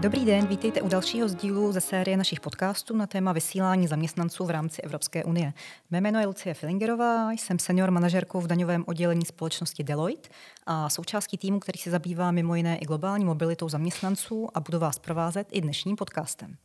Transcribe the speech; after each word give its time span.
Dobrý 0.00 0.24
den, 0.24 0.46
vítejte 0.46 0.82
u 0.82 0.88
dalšího 0.88 1.28
z 1.28 1.34
dílu 1.34 1.72
ze 1.72 1.80
série 1.80 2.16
našich 2.16 2.40
podcastů 2.40 2.96
na 2.96 3.06
téma 3.06 3.32
vysílání 3.32 3.86
zaměstnanců 3.86 4.44
v 4.44 4.50
rámci 4.50 4.82
Evropské 4.82 5.24
unie. 5.24 5.52
Mé 5.90 6.00
jméno 6.00 6.20
je 6.20 6.26
Lucie 6.26 6.54
Filingerová, 6.54 7.32
jsem 7.32 7.58
senior 7.58 7.90
manažerkou 7.90 8.40
v 8.40 8.46
daňovém 8.46 8.84
oddělení 8.86 9.24
společnosti 9.24 9.84
Deloitte 9.84 10.28
a 10.66 10.88
součástí 10.88 11.38
týmu, 11.38 11.60
který 11.60 11.78
se 11.78 11.90
zabývá 11.90 12.30
mimo 12.30 12.54
jiné 12.54 12.78
i 12.78 12.84
globální 12.84 13.24
mobilitou 13.24 13.68
zaměstnanců 13.68 14.48
a 14.54 14.60
budu 14.60 14.78
vás 14.78 14.98
provázet 14.98 15.48
i 15.50 15.60
dnešním 15.60 15.96
podcastem. 15.96 16.56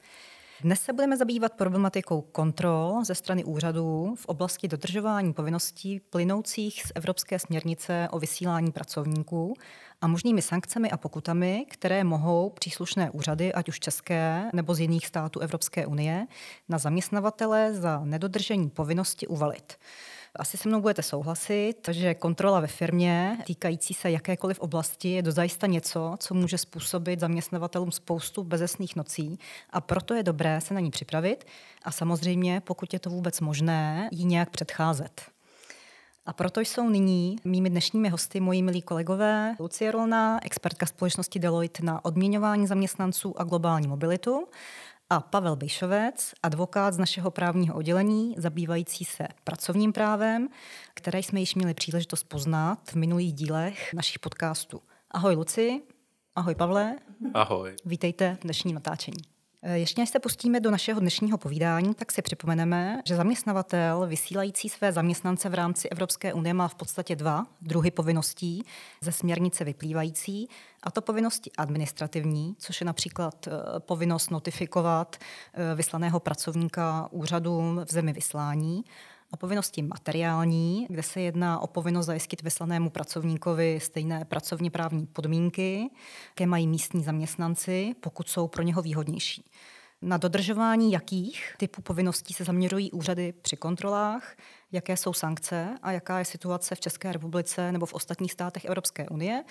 Dnes 0.66 0.82
se 0.82 0.94
budeme 0.94 1.18
zabývat 1.18 1.54
problematikou 1.54 2.22
kontrol 2.22 3.00
ze 3.04 3.16
strany 3.16 3.44
úřadů 3.44 4.16
v 4.18 4.26
oblasti 4.26 4.68
dodržování 4.68 5.34
povinností 5.34 6.00
plynoucích 6.00 6.84
z 6.86 6.92
Evropské 6.96 7.40
směrnice 7.40 8.08
o 8.12 8.20
vysílání 8.20 8.72
pracovníků 8.72 9.54
a 10.02 10.08
možnými 10.08 10.42
sankcemi 10.42 10.92
a 10.92 10.98
pokutami, 10.98 11.66
které 11.70 12.04
mohou 12.04 12.50
příslušné 12.50 13.12
úřady, 13.12 13.54
ať 13.54 13.70
už 13.70 13.80
české 13.80 14.50
nebo 14.54 14.74
z 14.74 14.80
jiných 14.80 15.08
států 15.08 15.40
Evropské 15.40 15.86
unie, 15.86 16.28
na 16.70 16.78
zaměstnavatele 16.78 17.74
za 17.74 18.02
nedodržení 18.06 18.70
povinnosti 18.70 19.28
uvalit. 19.28 19.74
Asi 20.36 20.58
se 20.58 20.70
mnou 20.70 20.82
budete 20.82 21.04
souhlasit, 21.04 21.90
že 21.92 22.14
kontrola 22.14 22.60
ve 22.60 22.68
firmě 22.68 23.38
týkající 23.46 23.94
se 23.94 24.12
jakékoliv 24.12 24.60
oblasti 24.60 25.10
je 25.10 25.22
dozajista 25.22 25.68
něco, 25.68 26.16
co 26.20 26.34
může 26.34 26.58
způsobit 26.58 27.20
zaměstnavatelům 27.20 27.92
spoustu 27.92 28.44
bezesných 28.44 28.96
nocí. 28.96 29.40
A 29.70 29.82
proto 29.82 30.14
je 30.14 30.24
dobré 30.24 30.62
se 30.62 30.74
na 30.74 30.80
ní 30.80 30.92
připravit. 30.92 31.46
A 31.84 31.92
samozřejmě, 31.92 32.62
pokud 32.62 32.94
je 32.94 33.00
to 33.00 33.10
vůbec 33.10 33.42
možné, 33.42 34.10
jí 34.12 34.26
nějak 34.26 34.50
předcházet. 34.50 35.22
A 36.26 36.34
proto 36.34 36.62
jsou 36.62 36.90
nyní 36.90 37.36
mými 37.44 37.70
dnešními 37.70 38.10
hosty 38.10 38.40
moji 38.40 38.62
milí 38.62 38.82
kolegové. 38.82 39.56
Lucie 39.60 39.92
Rolná, 39.92 40.46
expertka 40.46 40.86
společnosti 40.86 41.40
Deloitte 41.40 41.84
na 41.84 42.06
odměňování 42.06 42.68
zaměstnanců 42.68 43.42
a 43.42 43.44
globální 43.44 43.88
mobilitu 43.88 44.48
a 45.10 45.20
Pavel 45.20 45.56
Bejšovec, 45.56 46.34
advokát 46.44 46.94
z 46.94 46.98
našeho 46.98 47.32
právního 47.32 47.76
oddělení, 47.76 48.36
zabývající 48.38 49.06
se 49.06 49.28
pracovním 49.44 49.94
právem, 49.94 50.50
které 50.94 51.20
jsme 51.20 51.40
již 51.40 51.56
měli 51.56 51.74
příležitost 51.74 52.24
poznat 52.24 52.80
v 52.92 52.96
minulých 52.96 53.34
dílech 53.34 53.94
našich 53.94 54.20
podcastů. 54.20 54.82
Ahoj 55.12 55.36
Luci, 55.36 55.82
ahoj 56.36 56.56
Pavle. 56.56 56.96
Ahoj. 57.34 57.76
Vítejte 57.86 58.38
v 58.40 58.44
dnešním 58.44 58.76
natáčení. 58.76 59.35
Eh, 59.68 59.78
ještě 59.78 60.02
než 60.02 60.10
se 60.10 60.20
pustíme 60.20 60.60
do 60.60 60.72
našeho 60.72 61.00
dnešního 61.00 61.38
povídání, 61.38 61.94
tak 61.94 62.12
si 62.12 62.22
připomeneme, 62.22 63.02
že 63.06 63.16
zaměstnavatel 63.16 64.08
vysílající 64.08 64.70
své 64.70 64.92
zaměstnance 64.92 65.50
v 65.50 65.54
rámci 65.54 65.90
Evropské 65.90 66.34
unie 66.34 66.54
má 66.54 66.68
v 66.68 66.76
podstatě 66.76 67.16
dva 67.16 67.46
druhy 67.62 67.92
povinností 67.92 68.64
ze 69.02 69.12
směrnice 69.12 69.64
vyplývající, 69.64 70.50
a 70.84 70.92
to 70.92 71.02
povinnosti 71.02 71.52
administrativní, 71.58 72.56
což 72.60 72.82
je 72.82 72.86
například 72.86 73.48
eh, 73.48 73.52
povinnost 73.80 74.32
notifikovat 74.32 75.16
eh, 75.16 75.76
vyslaného 75.76 76.20
pracovníka 76.20 77.08
úřadům 77.12 77.82
v 77.86 77.92
zemi 77.92 78.14
vyslání, 78.14 78.84
a 79.32 79.38
povinnosti 79.38 79.82
materiální, 79.82 80.88
kde 80.90 81.04
se 81.04 81.22
jedná 81.22 81.60
o 81.60 81.68
povinnost 81.68 82.06
zajistit 82.06 82.42
vyslanému 82.42 82.90
pracovníkovi 82.90 83.80
stejné 83.80 84.26
pracovně 84.26 84.72
právní 84.72 85.06
podmínky, 85.06 85.90
jaké 86.30 86.46
mají 86.46 86.68
místní 86.68 87.04
zaměstnanci, 87.04 87.96
pokud 88.00 88.30
jsou 88.30 88.48
pro 88.48 88.64
něho 88.64 88.82
výhodnější. 88.82 89.46
Na 90.02 90.18
dodržování 90.18 90.92
jakých 90.92 91.56
typů 91.58 91.82
povinností 91.82 92.34
se 92.34 92.44
zaměřují 92.44 92.92
úřady 92.92 93.34
při 93.42 93.58
kontrolách, 93.58 94.36
jaké 94.72 94.98
jsou 94.98 95.14
sankce 95.14 95.78
a 95.82 95.92
jaká 95.92 96.20
je 96.20 96.26
situace 96.26 96.76
v 96.76 96.80
České 96.80 97.12
republice 97.12 97.72
nebo 97.72 97.86
v 97.86 97.94
ostatních 97.94 98.32
státech 98.32 98.66
Evropské 98.66 99.10
unie. 99.10 99.44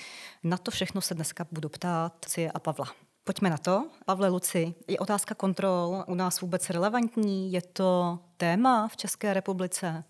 Na 0.45 0.57
to 0.57 0.71
všechno 0.71 1.01
se 1.01 1.15
dneska 1.15 1.47
budu 1.53 1.69
ptát 1.69 2.25
Cie 2.29 2.53
a 2.53 2.59
Pavla. 2.59 2.87
Pojďme 3.27 3.51
na 3.51 3.59
to. 3.59 3.91
Pavle 4.05 4.29
Luci, 4.29 4.75
je 4.89 4.99
otázka 4.99 5.35
kontrol 5.35 6.05
u 6.07 6.15
nás 6.15 6.41
vůbec 6.41 6.71
relevantní? 6.71 7.53
Je 7.53 7.63
to 7.63 8.19
téma 8.37 8.89
v 8.89 8.97
České 8.97 9.35
republice? 9.35 10.05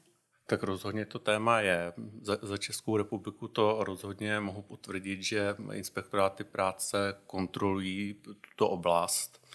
Tak 0.46 0.62
rozhodně 0.62 1.06
to 1.06 1.18
téma 1.18 1.60
je. 1.60 1.92
Za, 2.22 2.38
za 2.42 2.56
Českou 2.56 2.96
republiku 2.96 3.48
to 3.48 3.84
rozhodně 3.84 4.40
mohu 4.40 4.62
potvrdit, 4.62 5.22
že 5.22 5.56
inspektoráty 5.72 6.44
práce 6.44 7.14
kontrolují 7.26 8.14
tuto 8.40 8.68
oblast. 8.68 9.46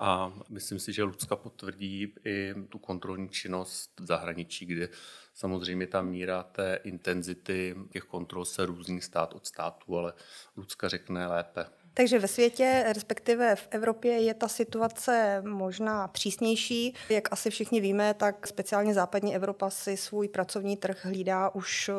A 0.00 0.32
myslím 0.48 0.78
si, 0.78 0.92
že 0.92 1.02
Lucka 1.02 1.36
potvrdí 1.36 2.14
i 2.24 2.54
tu 2.68 2.78
kontrolní 2.78 3.28
činnost 3.28 4.00
v 4.00 4.06
zahraničí, 4.06 4.66
kde 4.66 4.88
samozřejmě 5.34 5.86
ta 5.86 6.02
míra 6.02 6.42
té 6.42 6.80
intenzity 6.84 7.76
těch 7.90 8.02
kontrol 8.02 8.44
se 8.44 8.66
různý 8.66 9.00
stát 9.00 9.34
od 9.34 9.46
státu, 9.46 9.98
ale 9.98 10.12
Lucka 10.56 10.88
řekne 10.88 11.26
lépe. 11.26 11.66
Takže 11.94 12.18
ve 12.18 12.28
světě, 12.28 12.84
respektive 12.86 13.56
v 13.56 13.68
Evropě, 13.70 14.12
je 14.12 14.34
ta 14.34 14.48
situace 14.48 15.42
možná 15.46 16.08
přísnější. 16.08 16.94
Jak 17.08 17.32
asi 17.32 17.50
všichni 17.50 17.80
víme, 17.80 18.14
tak 18.14 18.46
speciálně 18.46 18.94
západní 18.94 19.34
Evropa 19.34 19.70
si 19.70 19.96
svůj 19.96 20.28
pracovní 20.28 20.76
trh 20.76 21.04
hlídá 21.04 21.54
už 21.54 21.88
eh, 21.88 21.94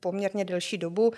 poměrně 0.00 0.44
delší 0.44 0.78
dobu, 0.78 1.12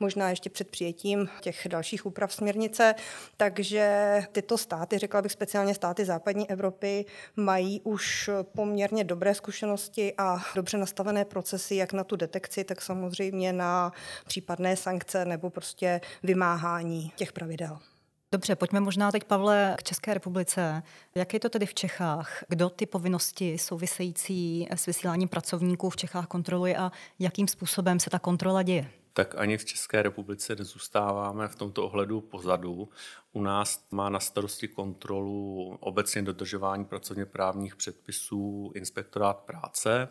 možná 0.00 0.30
ještě 0.30 0.50
před 0.50 0.70
přijetím 0.70 1.28
těch 1.40 1.66
dalších 1.70 2.06
úprav 2.06 2.32
směrnice. 2.32 2.94
Takže 3.36 4.22
tyto 4.32 4.58
státy, 4.58 4.98
řekla 4.98 5.22
bych 5.22 5.32
speciálně 5.32 5.74
státy 5.74 6.04
západní 6.04 6.50
Evropy, 6.50 7.04
mají 7.36 7.80
už 7.80 8.30
poměrně 8.42 9.04
dobré 9.04 9.34
zkušenosti 9.34 10.14
a 10.18 10.38
dobře 10.54 10.78
nastavené 10.78 11.24
procesy, 11.24 11.76
jak 11.76 11.92
na 11.92 12.04
tu 12.04 12.16
detekci, 12.16 12.64
tak 12.64 12.82
samozřejmě 12.82 13.52
na 13.52 13.92
případné 14.26 14.76
sankce 14.76 15.24
nebo 15.24 15.50
prostě 15.50 16.00
vymáhání 16.22 17.12
těch 17.16 17.32
pravidel. 17.32 17.65
Dobře, 18.36 18.56
pojďme 18.56 18.80
možná 18.80 19.12
teď, 19.12 19.24
Pavle, 19.24 19.74
k 19.78 19.82
České 19.82 20.14
republice. 20.14 20.82
Jak 21.14 21.34
je 21.34 21.40
to 21.40 21.48
tedy 21.48 21.66
v 21.66 21.74
Čechách? 21.74 22.44
Kdo 22.48 22.70
ty 22.70 22.86
povinnosti 22.86 23.58
související 23.58 24.68
s 24.70 24.86
vysíláním 24.86 25.28
pracovníků 25.28 25.90
v 25.90 25.96
Čechách 25.96 26.26
kontroluje 26.26 26.76
a 26.76 26.92
jakým 27.18 27.48
způsobem 27.48 28.00
se 28.00 28.10
ta 28.10 28.18
kontrola 28.18 28.62
děje? 28.62 28.90
Tak 29.12 29.34
ani 29.38 29.56
v 29.58 29.64
České 29.64 30.02
republice 30.02 30.56
nezůstáváme 30.56 31.48
v 31.48 31.56
tomto 31.56 31.84
ohledu 31.84 32.20
pozadu. 32.20 32.88
U 33.32 33.42
nás 33.42 33.86
má 33.90 34.08
na 34.08 34.20
starosti 34.20 34.68
kontrolu 34.68 35.76
obecně 35.80 36.22
dodržování 36.22 36.84
pracovně 36.84 37.26
právních 37.26 37.76
předpisů 37.76 38.72
inspektorát 38.74 39.36
práce 39.36 40.08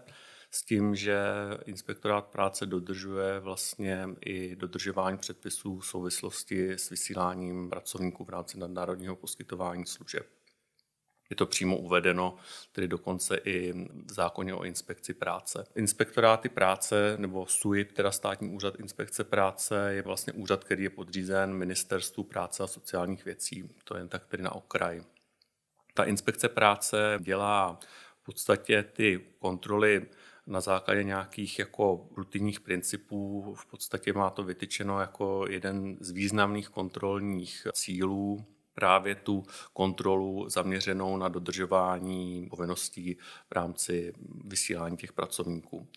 s 0.55 0.63
tím, 0.63 0.95
že 0.95 1.19
inspektorát 1.65 2.25
práce 2.25 2.65
dodržuje 2.65 3.39
vlastně 3.39 4.07
i 4.25 4.55
dodržování 4.55 5.17
předpisů 5.17 5.79
v 5.79 5.87
souvislosti 5.87 6.71
s 6.71 6.89
vysíláním 6.89 7.69
pracovníků 7.69 8.25
v 8.25 8.29
rámci 8.29 8.59
nadnárodního 8.59 9.15
poskytování 9.15 9.85
služeb. 9.85 10.27
Je 11.29 11.35
to 11.35 11.45
přímo 11.45 11.77
uvedeno, 11.77 12.35
tedy 12.71 12.87
dokonce 12.87 13.37
i 13.37 13.73
v 14.05 14.13
zákoně 14.13 14.53
o 14.53 14.63
inspekci 14.63 15.13
práce. 15.13 15.65
Inspektoráty 15.75 16.49
práce 16.49 17.15
nebo 17.17 17.45
SUIP, 17.45 17.91
teda 17.91 18.11
státní 18.11 18.49
úřad 18.49 18.79
inspekce 18.79 19.23
práce, 19.23 19.93
je 19.93 20.01
vlastně 20.01 20.33
úřad, 20.33 20.63
který 20.63 20.83
je 20.83 20.89
podřízen 20.89 21.53
Ministerstvu 21.53 22.23
práce 22.23 22.63
a 22.63 22.67
sociálních 22.67 23.25
věcí. 23.25 23.69
To 23.83 23.97
je 23.97 24.07
tak 24.07 24.25
tedy 24.25 24.43
na 24.43 24.55
okraj. 24.55 25.03
Ta 25.93 26.03
inspekce 26.03 26.49
práce 26.49 27.19
dělá 27.21 27.79
v 28.21 28.25
podstatě 28.25 28.83
ty 28.83 29.25
kontroly 29.39 30.05
na 30.47 30.61
základě 30.61 31.03
nějakých 31.03 31.59
jako 31.59 32.07
rutinních 32.15 32.59
principů. 32.59 33.53
V 33.57 33.65
podstatě 33.65 34.13
má 34.13 34.29
to 34.29 34.43
vytyčeno 34.43 34.99
jako 34.99 35.45
jeden 35.49 35.97
z 35.99 36.11
významných 36.11 36.69
kontrolních 36.69 37.67
cílů 37.73 38.45
právě 38.73 39.15
tu 39.15 39.43
kontrolu 39.73 40.49
zaměřenou 40.49 41.17
na 41.17 41.29
dodržování 41.29 42.47
povinností 42.49 43.17
v 43.49 43.51
rámci 43.51 44.13
vysílání 44.45 44.97
těch 44.97 45.13
pracovníků. 45.13 45.87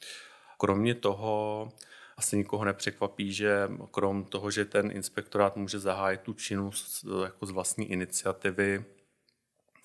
Kromě 0.58 0.94
toho 0.94 1.68
asi 2.16 2.36
nikoho 2.36 2.64
nepřekvapí, 2.64 3.32
že 3.32 3.68
krom 3.90 4.24
toho, 4.24 4.50
že 4.50 4.64
ten 4.64 4.90
inspektorát 4.90 5.56
může 5.56 5.78
zahájit 5.78 6.20
tu 6.20 6.32
činnost 6.32 7.04
jako 7.24 7.46
z 7.46 7.50
vlastní 7.50 7.90
iniciativy, 7.90 8.84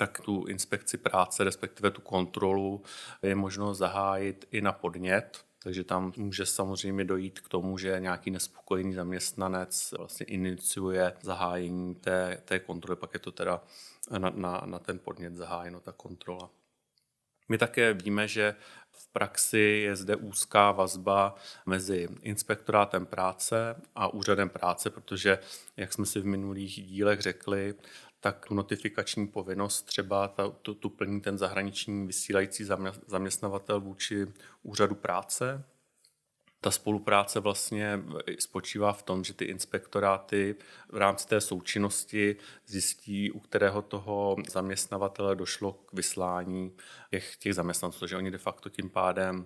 tak 0.07 0.21
tu 0.21 0.45
inspekci 0.45 0.97
práce, 0.97 1.43
respektive 1.43 1.91
tu 1.91 2.01
kontrolu, 2.01 2.83
je 3.21 3.35
možno 3.35 3.73
zahájit 3.73 4.47
i 4.51 4.61
na 4.61 4.71
podnět. 4.71 5.45
Takže 5.63 5.83
tam 5.83 6.13
může 6.17 6.45
samozřejmě 6.45 7.03
dojít 7.03 7.39
k 7.39 7.49
tomu, 7.49 7.77
že 7.77 7.99
nějaký 7.99 8.31
nespokojený 8.31 8.93
zaměstnanec 8.93 9.93
vlastně 9.97 10.25
iniciuje 10.25 11.13
zahájení 11.21 11.95
té, 11.95 12.41
té 12.45 12.59
kontroly, 12.59 12.99
pak 12.99 13.13
je 13.13 13.19
to 13.19 13.31
teda 13.31 13.63
na, 14.17 14.29
na, 14.29 14.61
na 14.65 14.79
ten 14.79 14.99
podnět 14.99 15.35
zahájeno 15.35 15.79
ta 15.79 15.91
kontrola. 15.91 16.49
My 17.49 17.57
také 17.57 17.93
víme, 17.93 18.27
že 18.27 18.55
v 18.91 19.07
praxi 19.07 19.81
je 19.85 19.95
zde 19.95 20.15
úzká 20.15 20.71
vazba 20.71 21.35
mezi 21.65 22.07
inspektorátem 22.21 23.05
práce 23.05 23.75
a 23.95 24.07
úřadem 24.07 24.49
práce, 24.49 24.89
protože, 24.89 25.39
jak 25.77 25.93
jsme 25.93 26.05
si 26.05 26.19
v 26.19 26.25
minulých 26.25 26.83
dílech 26.83 27.21
řekli, 27.21 27.75
tak 28.23 28.45
tu 28.47 28.53
notifikační 28.53 29.27
povinnost 29.27 29.81
třeba 29.81 30.27
ta, 30.27 30.49
tu, 30.49 30.73
tu 30.73 30.89
plní 30.89 31.21
ten 31.21 31.37
zahraniční 31.37 32.07
vysílající 32.07 32.65
zaměstnavatel 33.07 33.81
vůči 33.81 34.27
úřadu 34.61 34.95
práce. 34.95 35.65
Ta 36.61 36.71
spolupráce 36.71 37.39
vlastně 37.39 37.99
spočívá 38.39 38.93
v 38.93 39.03
tom, 39.03 39.23
že 39.23 39.33
ty 39.33 39.45
inspektoráty 39.45 40.55
v 40.89 40.97
rámci 40.97 41.27
té 41.27 41.41
součinnosti 41.41 42.35
zjistí, 42.67 43.31
u 43.31 43.39
kterého 43.39 43.81
toho 43.81 44.35
zaměstnavatele 44.49 45.35
došlo 45.35 45.73
k 45.73 45.93
vyslání 45.93 46.75
těch, 47.11 47.37
těch 47.37 47.55
zaměstnanců, 47.55 47.99
takže 47.99 48.17
oni 48.17 48.31
de 48.31 48.37
facto 48.37 48.69
tím 48.69 48.89
pádem 48.89 49.45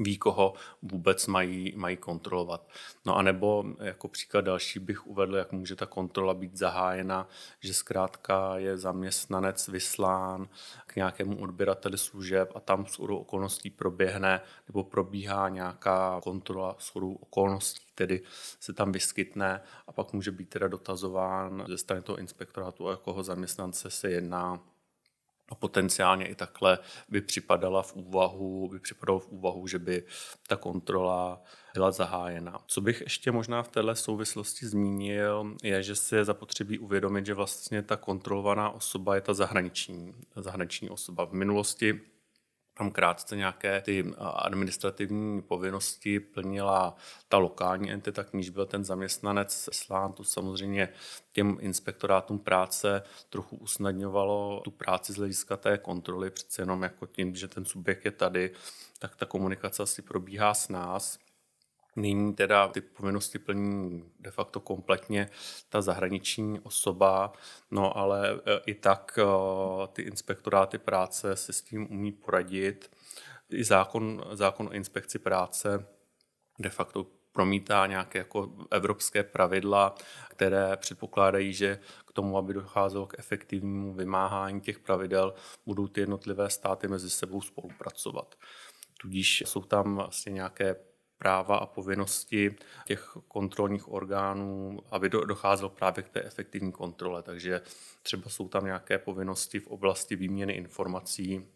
ví, 0.00 0.18
koho 0.18 0.54
vůbec 0.82 1.26
mají, 1.26 1.72
mají 1.76 1.96
kontrolovat. 1.96 2.68
No 3.04 3.16
a 3.16 3.22
nebo 3.22 3.64
jako 3.80 4.08
příklad 4.08 4.40
další 4.40 4.78
bych 4.78 5.06
uvedl, 5.06 5.36
jak 5.36 5.52
může 5.52 5.76
ta 5.76 5.86
kontrola 5.86 6.34
být 6.34 6.56
zahájena, 6.56 7.28
že 7.60 7.74
zkrátka 7.74 8.58
je 8.58 8.76
zaměstnanec 8.76 9.68
vyslán 9.68 10.48
k 10.86 10.96
nějakému 10.96 11.40
odběrateli 11.40 11.98
služeb 11.98 12.52
a 12.54 12.60
tam 12.60 12.86
s 12.86 12.98
okolností 12.98 13.70
proběhne 13.70 14.40
nebo 14.68 14.84
probíhá 14.84 15.48
nějaká 15.48 16.20
kontrola 16.22 16.76
s 16.78 16.96
okolností, 16.96 17.86
tedy 17.94 18.22
se 18.60 18.72
tam 18.72 18.92
vyskytne 18.92 19.60
a 19.86 19.92
pak 19.92 20.12
může 20.12 20.30
být 20.30 20.48
teda 20.48 20.68
dotazován 20.68 21.64
ze 21.68 21.78
strany 21.78 22.02
toho 22.02 22.18
inspektorátu, 22.18 22.84
o 22.84 22.90
jakého 22.90 23.22
zaměstnance 23.22 23.90
se 23.90 24.10
jedná 24.10 24.60
a 25.48 25.54
potenciálně 25.54 26.26
i 26.26 26.34
takhle 26.34 26.78
by 27.08 27.20
připadala 27.20 27.82
v 27.82 27.94
úvahu, 27.94 28.68
by 28.68 28.80
připadalo 28.80 29.18
v 29.18 29.28
úvahu, 29.28 29.66
že 29.66 29.78
by 29.78 30.04
ta 30.48 30.56
kontrola 30.56 31.42
byla 31.74 31.90
zahájena. 31.90 32.58
Co 32.66 32.80
bych 32.80 33.00
ještě 33.00 33.32
možná 33.32 33.62
v 33.62 33.68
této 33.68 33.94
souvislosti 33.94 34.66
zmínil, 34.66 35.56
je, 35.62 35.82
že 35.82 35.96
si 35.96 36.14
je 36.16 36.24
zapotřebí 36.24 36.78
uvědomit, 36.78 37.26
že 37.26 37.34
vlastně 37.34 37.82
ta 37.82 37.96
kontrolovaná 37.96 38.70
osoba 38.70 39.14
je 39.14 39.20
ta 39.20 39.34
zahraniční, 39.34 40.14
zahraniční 40.36 40.90
osoba. 40.90 41.24
V 41.24 41.32
minulosti 41.32 42.00
tam 42.74 42.90
krátce 42.90 43.36
nějaké 43.36 43.80
ty 43.80 44.14
administrativní 44.18 45.42
povinnosti 45.42 46.20
plnila 46.20 46.96
ta 47.28 47.36
lokální 47.36 47.92
entita, 47.92 48.24
k 48.24 48.32
níž 48.32 48.50
byl 48.50 48.66
ten 48.66 48.84
zaměstnanec 48.84 49.68
slán. 49.72 50.12
To 50.12 50.24
samozřejmě 50.24 50.88
těm 51.32 51.56
inspektorátům 51.60 52.38
práce 52.38 53.02
trochu 53.30 53.56
usnadňovalo 53.56 54.60
tu 54.64 54.70
práci 54.70 55.12
z 55.12 55.16
hlediska 55.16 55.56
té 55.56 55.78
kontroly, 55.78 56.30
přece 56.30 56.62
jenom 56.62 56.82
jako 56.82 57.06
tím, 57.06 57.36
že 57.36 57.48
ten 57.48 57.64
subjekt 57.64 58.04
je 58.04 58.10
tady, 58.10 58.50
tak 58.98 59.16
ta 59.16 59.26
komunikace 59.26 59.82
asi 59.82 60.02
probíhá 60.02 60.54
s 60.54 60.68
nás. 60.68 61.18
Nyní 61.96 62.34
teda 62.34 62.68
ty 62.68 62.80
povinnosti 62.80 63.38
plní 63.38 64.04
de 64.20 64.30
facto 64.30 64.60
kompletně 64.60 65.30
ta 65.68 65.82
zahraniční 65.82 66.60
osoba, 66.60 67.32
no 67.70 67.96
ale 67.96 68.30
e, 68.30 68.60
i 68.66 68.74
tak 68.74 69.18
e, 69.18 69.22
ty 69.86 70.02
inspektoráty 70.02 70.78
práce 70.78 71.36
se 71.36 71.52
s 71.52 71.62
tím 71.62 71.86
umí 71.90 72.12
poradit. 72.12 72.90
I 73.50 73.64
zákon, 73.64 74.24
zákon 74.32 74.66
o 74.66 74.72
inspekci 74.72 75.18
práce 75.18 75.86
de 76.58 76.70
facto 76.70 77.06
promítá 77.32 77.86
nějaké 77.86 78.18
jako 78.18 78.52
evropské 78.70 79.22
pravidla, 79.22 79.94
které 80.30 80.76
předpokládají, 80.76 81.52
že 81.52 81.78
k 82.06 82.12
tomu, 82.12 82.38
aby 82.38 82.54
docházelo 82.54 83.06
k 83.06 83.18
efektivnímu 83.18 83.94
vymáhání 83.94 84.60
těch 84.60 84.78
pravidel, 84.78 85.34
budou 85.66 85.88
ty 85.88 86.00
jednotlivé 86.00 86.50
státy 86.50 86.88
mezi 86.88 87.10
sebou 87.10 87.40
spolupracovat. 87.40 88.34
Tudíž 89.00 89.42
jsou 89.46 89.62
tam 89.62 89.96
vlastně 89.96 90.32
nějaké 90.32 90.76
práva 91.24 91.56
a 91.56 91.66
povinnosti 91.66 92.54
těch 92.86 93.16
kontrolních 93.28 93.92
orgánů, 93.92 94.80
aby 94.90 95.08
docházelo 95.08 95.68
právě 95.68 96.02
k 96.02 96.08
té 96.08 96.22
efektivní 96.22 96.72
kontrole. 96.72 97.22
Takže 97.22 97.60
třeba 98.02 98.30
jsou 98.30 98.48
tam 98.48 98.64
nějaké 98.64 98.98
povinnosti 98.98 99.60
v 99.60 99.66
oblasti 99.66 100.16
výměny 100.16 100.52
informací, 100.52 101.46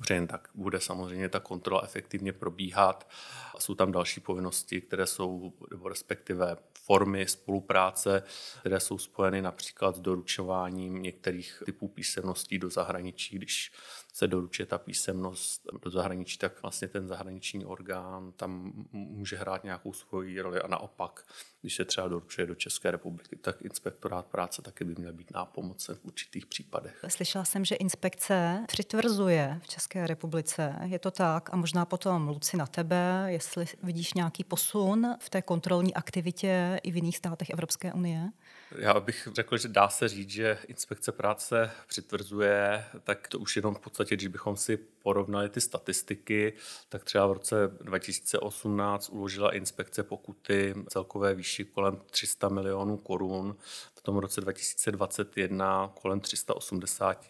Protože 0.00 0.14
jen 0.14 0.26
tak 0.26 0.48
bude 0.54 0.80
samozřejmě 0.80 1.28
ta 1.28 1.40
kontrola 1.40 1.82
efektivně 1.84 2.32
probíhat. 2.32 3.10
A 3.54 3.60
jsou 3.60 3.74
tam 3.74 3.92
další 3.92 4.20
povinnosti, 4.20 4.80
které 4.80 5.06
jsou, 5.06 5.52
nebo 5.70 5.88
respektive 5.88 6.56
formy 6.72 7.26
spolupráce, 7.26 8.22
které 8.60 8.80
jsou 8.80 8.98
spojeny 8.98 9.42
například 9.42 9.96
s 9.96 10.00
doručováním 10.00 11.02
některých 11.02 11.62
typů 11.66 11.88
písemností 11.88 12.58
do 12.58 12.70
zahraničí, 12.70 13.36
když 13.36 13.72
se 14.12 14.26
doručuje 14.26 14.66
ta 14.66 14.78
písemnost 14.78 15.62
do 15.82 15.90
zahraničí, 15.90 16.38
tak 16.38 16.62
vlastně 16.62 16.88
ten 16.88 17.08
zahraniční 17.08 17.64
orgán 17.64 18.32
tam 18.32 18.72
může 18.92 19.36
hrát 19.36 19.64
nějakou 19.64 19.92
svoji 19.92 20.40
roli 20.40 20.60
a 20.60 20.66
naopak, 20.66 21.26
když 21.60 21.74
se 21.74 21.84
třeba 21.84 22.08
doručuje 22.08 22.46
do 22.46 22.54
České 22.54 22.90
republiky, 22.90 23.36
tak 23.36 23.62
inspektorát 23.62 24.26
práce 24.26 24.62
taky 24.62 24.84
by 24.84 24.94
měl 24.98 25.12
být 25.12 25.30
nápomocen 25.30 25.94
v 25.94 26.04
určitých 26.04 26.46
případech. 26.46 27.04
Slyšela 27.08 27.44
jsem, 27.44 27.64
že 27.64 27.74
inspekce 27.74 28.64
přitvrzuje 28.66 29.60
v 29.62 29.68
České 29.68 30.06
republice. 30.06 30.74
Je 30.84 30.98
to 30.98 31.10
tak? 31.10 31.50
A 31.52 31.56
možná 31.56 31.84
potom, 31.84 32.28
Luci, 32.28 32.56
na 32.56 32.66
tebe, 32.66 33.24
jestli 33.26 33.66
vidíš 33.82 34.14
nějaký 34.14 34.44
posun 34.44 35.16
v 35.20 35.30
té 35.30 35.42
kontrolní 35.42 35.94
aktivitě 35.94 36.80
i 36.82 36.90
v 36.90 36.96
jiných 36.96 37.16
státech 37.16 37.50
Evropské 37.50 37.92
unie? 37.92 38.30
Já 38.78 39.00
bych 39.00 39.28
řekl, 39.34 39.58
že 39.58 39.68
dá 39.68 39.88
se 39.88 40.08
říct, 40.08 40.30
že 40.30 40.58
inspekce 40.68 41.12
práce 41.12 41.70
přitvrzuje, 41.86 42.84
tak 43.04 43.28
to 43.28 43.38
už 43.38 43.56
jenom 43.56 43.74
v 43.74 43.80
podstatě, 43.80 44.16
když 44.16 44.28
bychom 44.28 44.56
si 44.56 44.76
porovnali 44.76 45.48
ty 45.48 45.60
statistiky, 45.60 46.52
tak 46.88 47.04
třeba 47.04 47.26
v 47.26 47.32
roce 47.32 47.54
2018 47.80 49.08
uložila 49.08 49.54
inspekce 49.54 50.02
pokuty 50.02 50.74
celkové 50.88 51.34
výši 51.34 51.49
kolem 51.72 52.00
300 52.10 52.48
milionů 52.48 52.96
korun, 52.96 53.56
v 53.94 54.02
tom 54.02 54.16
roce 54.16 54.40
2021 54.40 55.92
kolem 56.02 56.20
380 56.20 57.26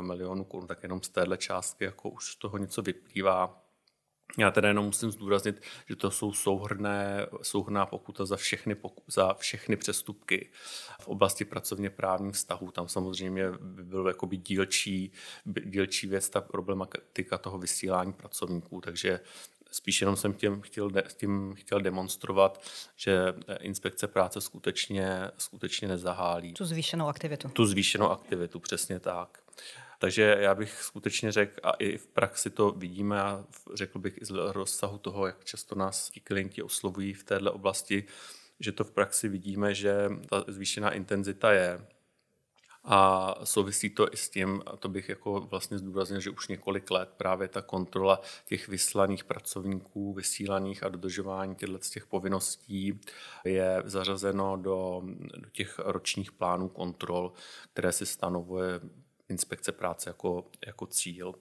milionů 0.00 0.44
korun, 0.44 0.66
tak 0.66 0.82
jenom 0.82 1.02
z 1.02 1.08
téhle 1.08 1.36
částky 1.36 1.84
jako 1.84 2.08
už 2.08 2.32
z 2.32 2.36
toho 2.36 2.58
něco 2.58 2.82
vyplývá. 2.82 3.62
Já 4.38 4.50
teda 4.50 4.68
jenom 4.68 4.84
musím 4.84 5.10
zdůraznit, 5.10 5.62
že 5.88 5.96
to 5.96 6.10
jsou 6.10 6.32
souhrné, 6.32 7.26
souhrná 7.42 7.86
pokuta 7.86 8.26
za 8.26 8.36
všechny, 8.36 8.74
poku, 8.74 9.02
za 9.06 9.34
všechny 9.34 9.76
přestupky 9.76 10.50
v 11.00 11.08
oblasti 11.08 11.44
pracovně 11.44 11.90
právních 11.90 12.34
vztahů. 12.34 12.70
Tam 12.70 12.88
samozřejmě 12.88 13.50
by 13.50 13.84
byl 13.84 14.08
jakoby 14.08 14.36
dílčí, 14.36 15.12
dílčí 15.64 16.06
věc 16.06 16.30
ta 16.30 16.40
problematika 16.40 17.38
toho 17.38 17.58
vysílání 17.58 18.12
pracovníků, 18.12 18.80
takže 18.80 19.20
spíš 19.70 20.00
jenom 20.00 20.16
jsem 20.16 20.34
tím 20.34 20.60
chtěl, 20.60 20.90
tím 21.16 21.54
chtěl 21.54 21.80
demonstrovat, 21.80 22.62
že 22.96 23.34
inspekce 23.60 24.08
práce 24.08 24.40
skutečně, 24.40 25.30
skutečně 25.38 25.88
nezahálí. 25.88 26.54
Tu 26.54 26.64
zvýšenou 26.64 27.08
aktivitu. 27.08 27.48
Tu 27.48 27.66
zvýšenou 27.66 28.10
aktivitu, 28.10 28.60
přesně 28.60 29.00
tak. 29.00 29.38
Takže 29.98 30.36
já 30.40 30.54
bych 30.54 30.82
skutečně 30.82 31.32
řekl, 31.32 31.60
a 31.62 31.70
i 31.70 31.96
v 31.96 32.06
praxi 32.06 32.50
to 32.50 32.70
vidíme, 32.70 33.22
a 33.22 33.44
řekl 33.74 33.98
bych 33.98 34.18
i 34.22 34.24
z 34.24 34.30
rozsahu 34.30 34.98
toho, 34.98 35.26
jak 35.26 35.44
často 35.44 35.74
nás 35.74 36.10
ti 36.10 36.20
klienti 36.20 36.62
oslovují 36.62 37.14
v 37.14 37.24
této 37.24 37.52
oblasti, 37.52 38.04
že 38.60 38.72
to 38.72 38.84
v 38.84 38.90
praxi 38.90 39.28
vidíme, 39.28 39.74
že 39.74 40.08
ta 40.28 40.44
zvýšená 40.48 40.90
intenzita 40.90 41.52
je. 41.52 41.86
A 42.84 43.34
souvisí 43.44 43.90
to 43.90 44.12
i 44.12 44.16
s 44.16 44.30
tím, 44.30 44.62
a 44.66 44.76
to 44.76 44.88
bych 44.88 45.08
jako 45.08 45.40
vlastně 45.40 45.78
zdůraznil, 45.78 46.20
že 46.20 46.30
už 46.30 46.48
několik 46.48 46.90
let 46.90 47.10
právě 47.16 47.48
ta 47.48 47.62
kontrola 47.62 48.20
těch 48.46 48.68
vyslaných 48.68 49.24
pracovníků, 49.24 50.12
vysílaných 50.12 50.82
a 50.82 50.88
dodržování 50.88 51.54
těchto 51.54 51.78
těch 51.78 52.06
povinností 52.06 53.00
je 53.44 53.82
zařazeno 53.84 54.56
do, 54.56 55.02
do 55.38 55.50
těch 55.52 55.78
ročních 55.78 56.32
plánů 56.32 56.68
kontrol, 56.68 57.32
které 57.72 57.92
si 57.92 58.06
stanovuje 58.06 58.80
inspekce 59.28 59.72
práce 59.72 60.10
jako, 60.10 60.50
jako 60.66 60.86
cíl. 60.86 61.34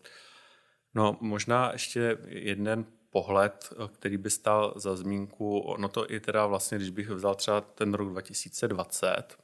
No 0.94 1.18
možná 1.22 1.72
ještě 1.72 2.18
jeden 2.28 2.86
pohled, 3.10 3.74
který 3.92 4.18
by 4.18 4.30
stál 4.30 4.74
za 4.76 4.96
zmínku, 4.96 5.76
no 5.78 5.90
to 5.90 6.12
i 6.12 6.20
teda 6.20 6.46
vlastně, 6.46 6.78
když 6.78 6.90
bych 6.90 7.10
vzal 7.10 7.36
třeba 7.36 7.62
ten 7.62 7.94
rok 7.94 8.10
2020, 8.10 9.38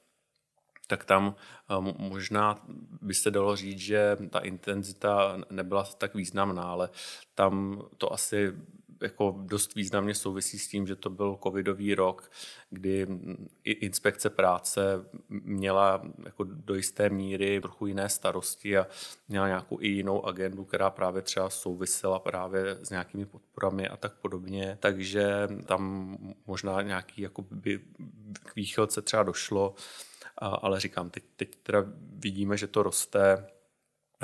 tak 0.87 1.05
tam 1.05 1.35
eh, 1.69 1.93
možná 1.97 2.65
by 3.01 3.13
se 3.13 3.31
dalo 3.31 3.55
říct, 3.55 3.79
že 3.79 4.17
ta 4.29 4.39
intenzita 4.39 5.37
nebyla 5.49 5.83
tak 5.83 6.15
významná, 6.15 6.63
ale 6.63 6.89
tam 7.35 7.83
to 7.97 8.13
asi 8.13 8.53
jako 9.01 9.35
dost 9.37 9.75
významně 9.75 10.15
souvisí 10.15 10.59
s 10.59 10.67
tím, 10.67 10.87
že 10.87 10.95
to 10.95 11.09
byl 11.09 11.39
covidový 11.43 11.95
rok, 11.95 12.31
kdy 12.69 13.07
i 13.63 13.71
inspekce 13.71 14.29
práce 14.29 15.05
měla 15.29 16.01
jako 16.25 16.43
do 16.43 16.75
jisté 16.75 17.09
míry 17.09 17.61
trochu 17.61 17.87
jiné 17.87 18.09
starosti 18.09 18.77
a 18.77 18.87
měla 19.27 19.47
nějakou 19.47 19.81
i 19.81 19.87
jinou 19.87 20.25
agendu, 20.25 20.65
která 20.65 20.89
právě 20.89 21.21
třeba 21.21 21.49
souvisela 21.49 22.19
právě 22.19 22.77
s 22.81 22.89
nějakými 22.89 23.25
podporami 23.25 23.87
a 23.87 23.97
tak 23.97 24.13
podobně. 24.13 24.77
Takže 24.79 25.47
tam 25.65 26.15
možná 26.47 26.81
nějaký 26.81 27.21
jako 27.21 27.41
by 27.51 27.79
k 28.33 28.55
výchylce 28.55 29.01
třeba 29.01 29.23
došlo, 29.23 29.75
ale 30.37 30.79
říkám, 30.79 31.09
teď, 31.09 31.23
teď 31.35 31.55
teda 31.63 31.83
vidíme, 32.17 32.57
že 32.57 32.67
to 32.67 32.83
roste 32.83 33.47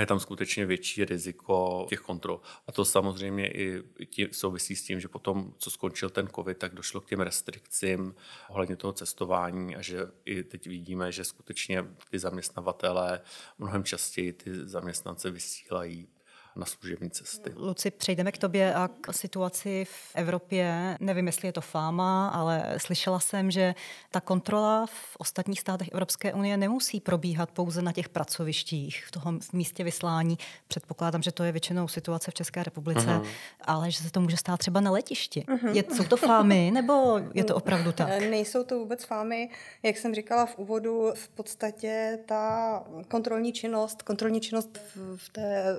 je 0.02 0.06
tam 0.06 0.20
skutečně 0.20 0.66
větší 0.66 1.06
riziko 1.06 1.86
těch 1.90 2.00
kontrol. 2.00 2.42
A 2.68 2.72
to 2.72 2.86
samozřejmě 2.86 3.52
i 3.52 3.84
tí, 4.06 4.28
souvisí 4.32 4.76
s 4.76 4.84
tím, 4.84 5.00
že 5.00 5.08
potom, 5.08 5.54
co 5.58 5.72
skončil 5.72 6.10
ten 6.10 6.28
covid, 6.28 6.58
tak 6.58 6.74
došlo 6.74 7.02
k 7.02 7.06
těm 7.06 7.20
restrikcím 7.20 8.16
ohledně 8.50 8.76
toho 8.76 8.94
cestování 8.94 9.76
a 9.76 9.82
že 9.82 10.00
i 10.26 10.44
teď 10.44 10.68
vidíme, 10.68 11.12
že 11.12 11.24
skutečně 11.24 11.86
ty 12.10 12.20
zaměstnavatelé 12.20 13.22
mnohem 13.58 13.84
častěji 13.84 14.34
ty 14.34 14.66
zaměstnance 14.68 15.32
vysílají 15.32 16.08
na 16.56 16.66
služební 16.66 17.10
cesty. 17.10 17.54
Luci, 17.56 17.92
přejdeme 17.92 18.32
k 18.32 18.38
tobě 18.38 18.74
a 18.74 18.90
k 19.02 19.14
situaci 19.14 19.86
v 19.86 20.12
Evropě. 20.16 20.98
Nevím, 21.00 21.28
jestli 21.28 21.48
je 21.48 21.54
to 21.54 21.62
fáma, 21.62 22.30
ale 22.30 22.74
slyšela 22.78 23.20
jsem, 23.20 23.52
že 23.52 23.76
ta 24.12 24.22
kontrola 24.22 24.86
v 24.86 25.18
ostatních 25.18 25.60
státech 25.60 25.88
Evropské 25.92 26.34
unie 26.34 26.58
nemusí 26.58 27.00
probíhat 27.00 27.52
pouze 27.52 27.82
na 27.82 27.92
těch 27.92 28.10
pracovištích, 28.10 29.06
v 29.06 29.12
tom 29.12 29.40
v 29.40 29.54
místě 29.54 29.84
vyslání. 29.84 30.38
Předpokládám, 30.68 31.22
že 31.22 31.32
to 31.32 31.44
je 31.44 31.52
většinou 31.52 31.88
situace 31.88 32.32
v 32.32 32.34
České 32.34 32.64
republice, 32.64 33.08
uh-huh. 33.08 33.28
ale 33.62 33.92
že 33.92 34.04
se 34.04 34.12
to 34.12 34.22
může 34.22 34.38
stát 34.38 34.58
třeba 34.58 34.82
na 34.82 34.92
letišti. 34.92 35.46
Uh-huh. 35.48 35.76
Je, 35.76 35.84
jsou 35.96 36.04
to 36.04 36.18
fámy, 36.18 36.72
nebo 36.72 37.20
je 37.34 37.44
to 37.44 37.56
opravdu 37.56 37.92
tak? 37.92 38.08
Nejsou 38.08 38.64
to 38.64 38.80
vůbec 38.80 39.06
fámy. 39.06 39.50
Jak 39.84 39.98
jsem 39.98 40.16
říkala 40.16 40.46
v 40.46 40.58
úvodu, 40.58 41.12
v 41.16 41.30
podstatě 41.30 42.20
ta 42.26 42.84
kontrolní 43.08 43.54
činnost, 43.54 44.02
kontrolní 44.02 44.42
činnost 44.42 44.80
v 45.16 45.30
té 45.30 45.76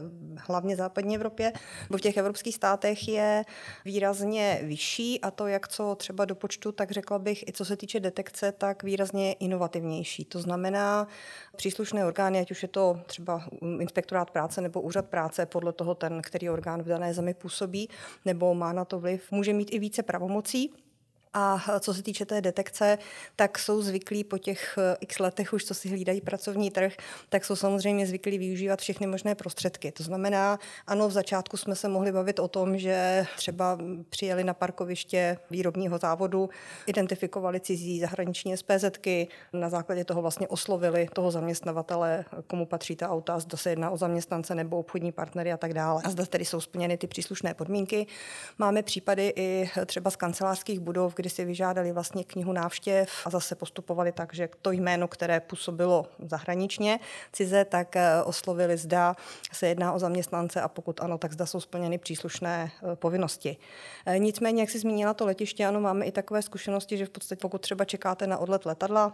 hlavně 0.62 0.76
západní 0.76 1.14
Evropě, 1.16 1.52
nebo 1.90 1.99
v 1.99 2.00
těch 2.00 2.16
evropských 2.16 2.54
státech 2.54 3.09
je 3.09 3.45
výrazně 3.85 4.61
vyšší 4.62 5.21
a 5.21 5.31
to 5.31 5.47
jak 5.47 5.69
co 5.69 5.95
třeba 5.95 6.25
do 6.25 6.35
počtu, 6.35 6.73
tak 6.73 6.90
řekla 6.90 7.19
bych 7.19 7.49
i 7.49 7.52
co 7.52 7.64
se 7.64 7.76
týče 7.76 8.00
detekce, 8.00 8.52
tak 8.52 8.83
výrazně 8.83 9.33
inovativnější. 9.33 10.25
To 10.25 10.40
znamená, 10.40 11.09
příslušné 11.57 12.07
orgány, 12.07 12.40
ať 12.40 12.50
už 12.50 12.62
je 12.62 12.69
to 12.69 13.00
třeba 13.07 13.45
inspektorát 13.81 14.31
práce 14.31 14.61
nebo 14.61 14.81
úřad 14.81 15.07
práce, 15.07 15.47
podle 15.47 15.73
toho 15.73 15.95
ten, 15.95 16.23
který 16.23 16.50
orgán 16.50 16.83
v 16.83 16.87
dané 16.87 17.14
zemi 17.14 17.35
působí, 17.35 17.88
nebo 18.25 18.54
má 18.54 18.73
na 18.73 18.85
to 18.85 19.00
vliv, 19.00 19.33
může 19.33 19.52
mít 19.52 19.75
i 19.75 19.78
více 19.78 20.02
pravomocí 20.02 20.73
a 21.34 21.80
co 21.80 21.94
se 21.94 22.02
týče 22.02 22.26
té 22.26 22.40
detekce, 22.40 22.98
tak 23.36 23.58
jsou 23.58 23.82
zvyklí 23.82 24.24
po 24.24 24.38
těch 24.38 24.78
eh, 24.78 24.96
x 25.00 25.18
letech 25.18 25.52
už, 25.52 25.64
co 25.64 25.74
si 25.74 25.88
hlídají 25.88 26.20
pracovní 26.20 26.70
trh, 26.70 26.92
tak 27.28 27.44
jsou 27.44 27.56
samozřejmě 27.56 28.06
zvyklí 28.06 28.38
využívat 28.38 28.80
všechny 28.80 29.06
možné 29.06 29.34
prostředky. 29.34 29.92
To 29.92 30.02
znamená, 30.02 30.58
ano, 30.86 31.08
v 31.08 31.12
začátku 31.12 31.56
jsme 31.56 31.74
se 31.74 31.88
mohli 31.88 32.12
bavit 32.12 32.38
o 32.38 32.48
tom, 32.48 32.78
že 32.78 33.26
třeba 33.36 33.78
přijeli 34.08 34.44
na 34.44 34.54
parkoviště 34.54 35.38
výrobního 35.50 35.98
závodu, 35.98 36.50
identifikovali 36.86 37.60
cizí 37.60 38.00
zahraniční 38.00 38.56
SPZky, 38.56 39.28
na 39.52 39.68
základě 39.68 40.04
toho 40.04 40.22
vlastně 40.22 40.48
oslovili 40.48 41.08
toho 41.12 41.30
zaměstnavatele, 41.30 42.24
komu 42.46 42.66
patří 42.66 42.96
ta 42.96 43.10
auta, 43.10 43.38
zda 43.38 43.58
se 43.58 43.70
jedná 43.70 43.90
o 43.90 43.96
zaměstnance 43.96 44.54
nebo 44.54 44.78
obchodní 44.78 45.12
partnery 45.12 45.52
a 45.52 45.56
tak 45.56 45.74
dále. 45.74 46.02
A 46.04 46.10
zda 46.10 46.26
tedy 46.26 46.44
jsou 46.44 46.60
splněny 46.60 46.96
ty 46.96 47.06
příslušné 47.06 47.54
podmínky. 47.54 48.06
Máme 48.58 48.82
případy 48.82 49.32
i 49.36 49.70
třeba 49.86 50.10
z 50.10 50.16
kancelářských 50.16 50.80
budov, 50.80 51.14
kdy 51.23 51.31
si 51.31 51.45
vyžádali 51.45 51.93
vlastně 51.93 52.25
knihu 52.25 52.52
návštěv 52.52 53.11
a 53.25 53.31
zase 53.31 53.55
postupovali 53.55 54.12
tak, 54.12 54.35
že 54.35 54.49
to 54.62 54.71
jméno, 54.71 55.09
které 55.09 55.41
působilo 55.41 56.07
zahraničně 56.19 57.00
cize, 57.33 57.64
tak 57.64 57.97
eh, 57.97 58.23
oslovili 58.25 58.76
zda 58.76 59.17
se 59.52 59.69
jedná 59.69 59.93
o 59.93 59.99
zaměstnance 59.99 60.61
a 60.61 60.69
pokud 60.69 61.00
ano, 61.00 61.19
tak 61.19 61.33
zda 61.33 61.47
jsou 61.47 61.61
splněny 61.61 61.99
příslušné 61.99 62.71
eh, 62.93 62.97
povinnosti. 62.97 63.57
Eh, 64.07 64.19
nicméně, 64.19 64.62
jak 64.62 64.71
si 64.71 64.79
zmínila 64.79 65.14
to 65.14 65.26
letiště, 65.26 65.67
ano, 65.67 65.81
máme 65.81 66.07
i 66.07 66.12
takové 66.12 66.43
zkušenosti, 66.43 66.97
že 66.97 67.07
v 67.07 67.11
podstatě 67.11 67.41
pokud 67.41 67.61
třeba 67.61 67.85
čekáte 67.85 68.26
na 68.26 68.38
odlet 68.38 68.67
letadla, 68.67 69.12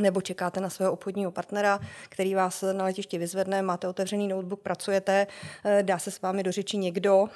nebo 0.00 0.20
čekáte 0.20 0.60
na 0.60 0.70
svého 0.70 0.92
obchodního 0.92 1.30
partnera, 1.30 1.80
který 2.08 2.34
vás 2.34 2.64
na 2.72 2.84
letišti 2.84 3.18
vyzvedne, 3.18 3.62
máte 3.62 3.88
otevřený 3.88 4.28
notebook, 4.28 4.60
pracujete, 4.60 5.26
dá 5.82 5.98
se 5.98 6.10
s 6.10 6.20
vámi 6.20 6.42
do 6.42 6.52
řeči 6.52 6.76
někdo, 6.76 7.28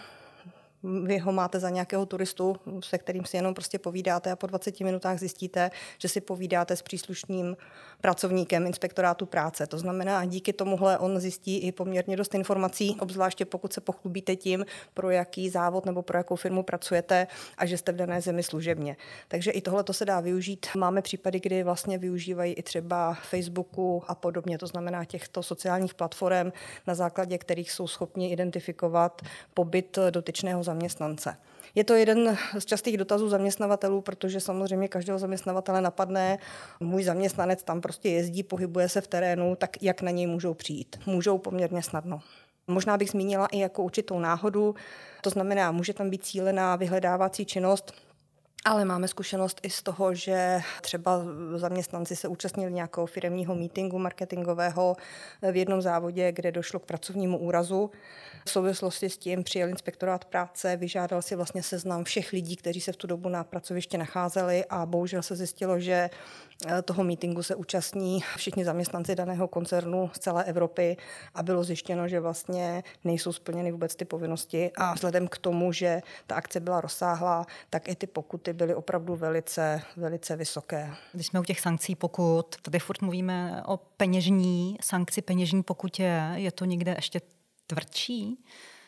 vy 0.83 1.19
ho 1.19 1.33
máte 1.33 1.61
za 1.61 1.71
nějakého 1.71 2.07
turistu, 2.07 2.57
se 2.85 2.99
kterým 2.99 3.25
si 3.25 3.37
jenom 3.37 3.55
prostě 3.55 3.79
povídáte 3.79 4.33
a 4.33 4.37
po 4.37 4.47
20 4.47 4.81
minutách 4.81 5.19
zjistíte, 5.19 5.71
že 5.99 6.09
si 6.09 6.21
povídáte 6.21 6.77
s 6.77 6.83
příslušným 6.83 7.57
pracovníkem 8.01 8.67
inspektorátu 8.67 9.27
práce. 9.27 9.67
To 9.67 9.79
znamená, 9.79 10.25
díky 10.25 10.53
tomuhle 10.53 10.99
on 10.99 11.21
zjistí 11.21 11.59
i 11.59 11.73
poměrně 11.73 12.17
dost 12.17 12.35
informací, 12.35 12.97
obzvláště 13.01 13.45
pokud 13.45 13.73
se 13.73 13.81
pochlubíte 13.81 14.37
tím, 14.37 14.67
pro 14.95 15.11
jaký 15.11 15.51
závod 15.51 15.87
nebo 15.87 16.03
pro 16.03 16.19
jakou 16.19 16.37
firmu 16.37 16.63
pracujete 16.63 17.27
a 17.59 17.67
že 17.67 17.79
jste 17.79 17.93
v 17.93 17.97
dané 17.97 18.21
zemi 18.21 18.43
služebně. 18.43 18.97
Takže 19.29 19.51
i 19.51 19.61
tohle 19.61 19.85
to 19.85 19.93
se 19.93 20.05
dá 20.05 20.21
využít. 20.21 20.67
Máme 20.77 21.03
případy, 21.03 21.41
kdy 21.41 21.63
vlastně 21.63 21.99
využívají 21.99 22.53
i 22.53 22.63
třeba 22.63 23.15
Facebooku 23.15 24.03
a 24.09 24.15
podobně, 24.15 24.59
to 24.59 24.67
znamená 24.67 25.05
těchto 25.05 25.43
sociálních 25.43 25.95
platform, 25.95 26.53
na 26.87 26.95
základě 26.95 27.39
kterých 27.39 27.73
jsou 27.73 27.87
schopni 27.87 28.33
identifikovat 28.33 29.23
pobyt 29.55 29.99
dotyčného 30.11 30.63
zaměstnance. 30.71 31.37
Je 31.75 31.85
to 31.85 31.95
jeden 31.95 32.37
z 32.59 32.65
častých 32.65 32.97
dotazů 32.97 33.29
zaměstnavatelů, 33.29 34.01
protože 34.01 34.41
samozřejmě 34.41 34.89
každého 34.89 35.19
zaměstnavatele 35.19 35.81
napadne, 35.81 36.39
můj 36.81 37.03
zaměstnanec 37.03 37.63
tam 37.63 37.81
prostě 37.81 38.09
jezdí, 38.09 38.43
pohybuje 38.43 38.89
se 38.89 39.01
v 39.01 39.07
terénu, 39.07 39.57
tak 39.57 39.83
jak 39.83 40.03
na 40.03 40.11
něj 40.11 40.27
můžou 40.27 40.55
přijít? 40.55 40.97
Můžou 41.07 41.39
poměrně 41.39 41.83
snadno. 41.83 42.21
Možná 42.67 42.97
bych 42.97 43.11
zmínila 43.11 43.47
i 43.47 43.59
jako 43.59 43.83
určitou 43.83 44.19
náhodu, 44.19 44.75
to 45.23 45.31
znamená, 45.31 45.73
může 45.73 45.93
tam 45.95 46.11
být 46.11 46.25
cílená 46.25 46.77
vyhledávací 46.77 47.45
činnost, 47.45 47.95
ale 48.65 48.85
máme 48.85 49.09
zkušenost 49.09 49.61
i 49.63 49.71
z 49.71 49.83
toho, 49.83 50.15
že 50.15 50.61
třeba 50.81 51.23
zaměstnanci 51.57 52.17
se 52.17 52.29
účastnili 52.29 52.73
nějakého 52.73 53.07
firmního 53.07 53.55
meetingu 53.55 53.99
marketingového 53.99 54.97
v 55.53 55.57
jednom 55.57 55.83
závodě, 55.83 56.33
kde 56.33 56.53
došlo 56.53 56.81
k 56.81 56.87
pracovnímu 56.87 57.39
úrazu. 57.39 57.91
V 58.45 58.51
souvislosti 58.51 59.11
s 59.11 59.19
tím 59.19 59.45
přijel 59.45 59.69
inspektorát 59.69 60.25
práce, 60.25 60.77
vyžádal 60.77 61.23
si 61.23 61.37
vlastně 61.37 61.63
seznam 61.63 62.05
všech 62.05 62.33
lidí, 62.33 62.57
kteří 62.57 62.81
se 62.81 62.93
v 62.93 62.97
tu 62.97 63.07
dobu 63.07 63.29
na 63.29 63.45
pracovišti 63.45 63.99
nacházeli 63.99 64.65
a 64.71 64.87
bohužel 64.87 65.23
se 65.23 65.37
zjistilo, 65.37 65.81
že 65.81 66.11
toho 66.85 67.05
mítingu 67.05 67.43
se 67.43 67.55
účastní 67.55 68.25
všichni 68.37 68.65
zaměstnanci 68.65 69.15
daného 69.15 69.49
koncernu 69.49 70.11
z 70.13 70.19
celé 70.19 70.45
Evropy 70.45 70.97
a 71.35 71.43
bylo 71.43 71.65
zjištěno, 71.65 72.09
že 72.09 72.21
vlastně 72.21 72.85
nejsou 73.05 73.33
splněny 73.33 73.73
vůbec 73.73 73.97
ty 73.97 74.05
povinnosti 74.05 74.71
a 74.77 74.95
vzhledem 74.95 75.29
k 75.29 75.39
tomu, 75.39 75.73
že 75.73 76.01
ta 76.27 76.35
akce 76.35 76.61
byla 76.61 76.81
rozsáhlá, 76.81 77.47
tak 77.71 77.89
i 77.89 77.95
ty 77.95 78.07
pokuty 78.07 78.53
byly 78.53 78.75
opravdu 78.75 79.17
velice, 79.17 79.83
velice 79.97 80.37
vysoké. 80.37 80.95
Když 81.13 81.27
jsme 81.27 81.41
u 81.41 81.45
těch 81.45 81.61
sankcí 81.61 81.95
pokut, 81.95 82.57
tady 82.63 82.79
furt 82.79 83.03
mluvíme 83.03 83.63
o 83.67 83.77
peněžní 83.77 84.77
sankci, 84.81 85.23
peněžní 85.23 85.63
pokutě, 85.63 86.23
je 86.35 86.53
to 86.53 86.65
někde 86.65 86.95
ještě 86.99 87.21
tvrdší? 87.67 88.39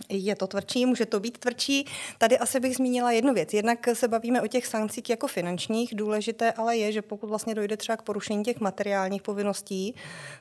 Je 0.09 0.37
to 0.37 0.47
tvrdší, 0.47 0.87
může 0.87 1.07
to 1.07 1.21
být 1.21 1.39
tvrdší. 1.39 1.87
Tady 2.19 2.39
asi 2.39 2.61
bych 2.61 2.77
zmínila 2.77 3.13
jednu 3.13 3.35
věc. 3.35 3.55
Jednak 3.55 3.89
se 3.93 4.09
bavíme 4.09 4.43
o 4.43 4.47
těch 4.47 4.67
sankcích 4.67 5.11
jako 5.11 5.27
finančních. 5.27 5.95
Důležité 5.95 6.53
ale 6.53 6.77
je, 6.77 6.93
že 6.93 7.03
pokud 7.03 7.27
vlastně 7.27 7.55
dojde 7.55 7.77
třeba 7.77 7.97
k 7.97 8.03
porušení 8.03 8.45
těch 8.45 8.61
materiálních 8.61 9.23
povinností, 9.23 9.95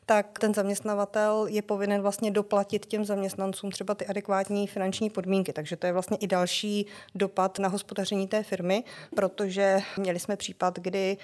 tak 0.05 0.39
ten 0.39 0.53
zaměstnavatel 0.53 1.47
je 1.49 1.61
povinen 1.61 2.01
vlastně 2.01 2.31
doplatit 2.31 2.85
těm 2.85 3.05
zaměstnancům 3.05 3.71
třeba 3.71 3.95
ty 3.95 4.05
adekvátní 4.05 4.67
finanční 4.67 5.09
podmínky. 5.09 5.53
Takže 5.53 5.75
to 5.75 5.87
je 5.87 5.93
vlastně 5.93 6.17
i 6.17 6.27
další 6.27 6.85
dopad 7.15 7.59
na 7.59 7.67
hospodaření 7.67 8.27
té 8.27 8.43
firmy, 8.43 8.83
protože 9.15 9.79
měli 9.97 10.19
jsme 10.19 10.35
případ, 10.35 10.79
kdy 10.79 11.17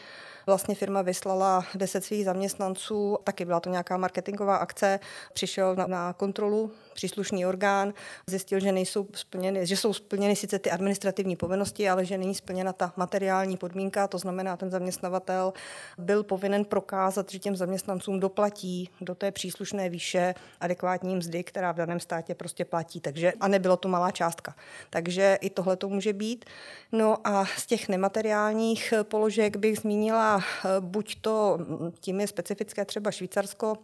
Vlastně 0.48 0.75
firma 0.75 1.01
vyslala 1.01 1.66
10 1.75 2.06
svých 2.06 2.25
zaměstnanců, 2.25 3.18
taky 3.24 3.46
byla 3.46 3.60
to 3.60 3.70
nějaká 3.70 3.98
marketingová 3.98 4.56
akce, 4.56 5.00
přišel 5.34 5.75
na, 5.75 5.88
na 5.88 6.13
kontrolu 6.13 6.72
příslušný 6.94 7.46
orgán, 7.46 7.94
zjistil, 8.27 8.60
že 8.60 8.72
nejsou 8.72 9.08
splněny, 9.13 9.66
že 9.66 9.77
jsou 9.77 9.94
splněny 9.94 10.36
sice 10.36 10.60
ty 10.60 10.72
administrativní 10.72 11.36
povinnosti, 11.36 11.89
ale 11.89 12.06
že 12.06 12.18
není 12.18 12.36
splněna 12.36 12.74
ta 12.74 12.94
materiální 12.96 13.58
podmínka, 13.58 14.08
to 14.08 14.18
znamená, 14.18 14.58
ten 14.58 14.70
zaměstnavatel 14.70 15.54
byl 15.98 16.24
povinen 16.24 16.66
prokázat, 16.66 17.32
že 17.32 17.39
těm 17.39 17.56
zaměstnancům 17.56 18.20
doplatí 18.20 18.89
do 19.01 19.16
té 19.16 19.32
příslušné 19.32 19.89
výše 19.89 20.36
adekvátní 20.60 21.16
mzdy, 21.16 21.44
která 21.44 21.72
v 21.72 21.75
daném 21.75 22.00
státě 22.00 22.36
prostě 22.36 22.66
platí. 22.66 23.00
Takže, 23.00 23.34
a 23.39 23.48
nebylo 23.48 23.77
to 23.77 23.88
malá 23.88 24.12
částka. 24.12 24.56
Takže 24.89 25.38
i 25.42 25.50
tohle 25.50 25.75
to 25.75 25.89
může 25.89 26.13
být. 26.13 26.46
No 26.92 27.27
a 27.27 27.46
z 27.46 27.66
těch 27.66 27.89
nemateriálních 27.89 28.94
položek 29.04 29.58
bych 29.58 29.80
zmínila 29.80 30.37
Buď 30.79 31.22
to 31.22 31.58
mm, 31.58 31.91
tím 32.00 32.20
je 32.20 32.27
specifické 32.27 32.86
třeba 32.86 33.12
Švýcarsko, 33.12 33.77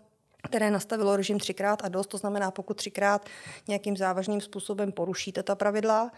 které 0.43 0.71
nastavilo 0.71 1.15
režim 1.15 1.39
třikrát 1.39 1.85
a 1.85 1.87
dost, 1.87 2.07
to 2.07 2.17
znamená, 2.17 2.51
pokud 2.51 2.77
třikrát 2.77 3.25
nějakým 3.67 3.97
závažným 3.97 4.41
způsobem 4.41 4.91
porušíte 4.91 5.43
ta 5.43 5.55
pravidla, 5.55 6.11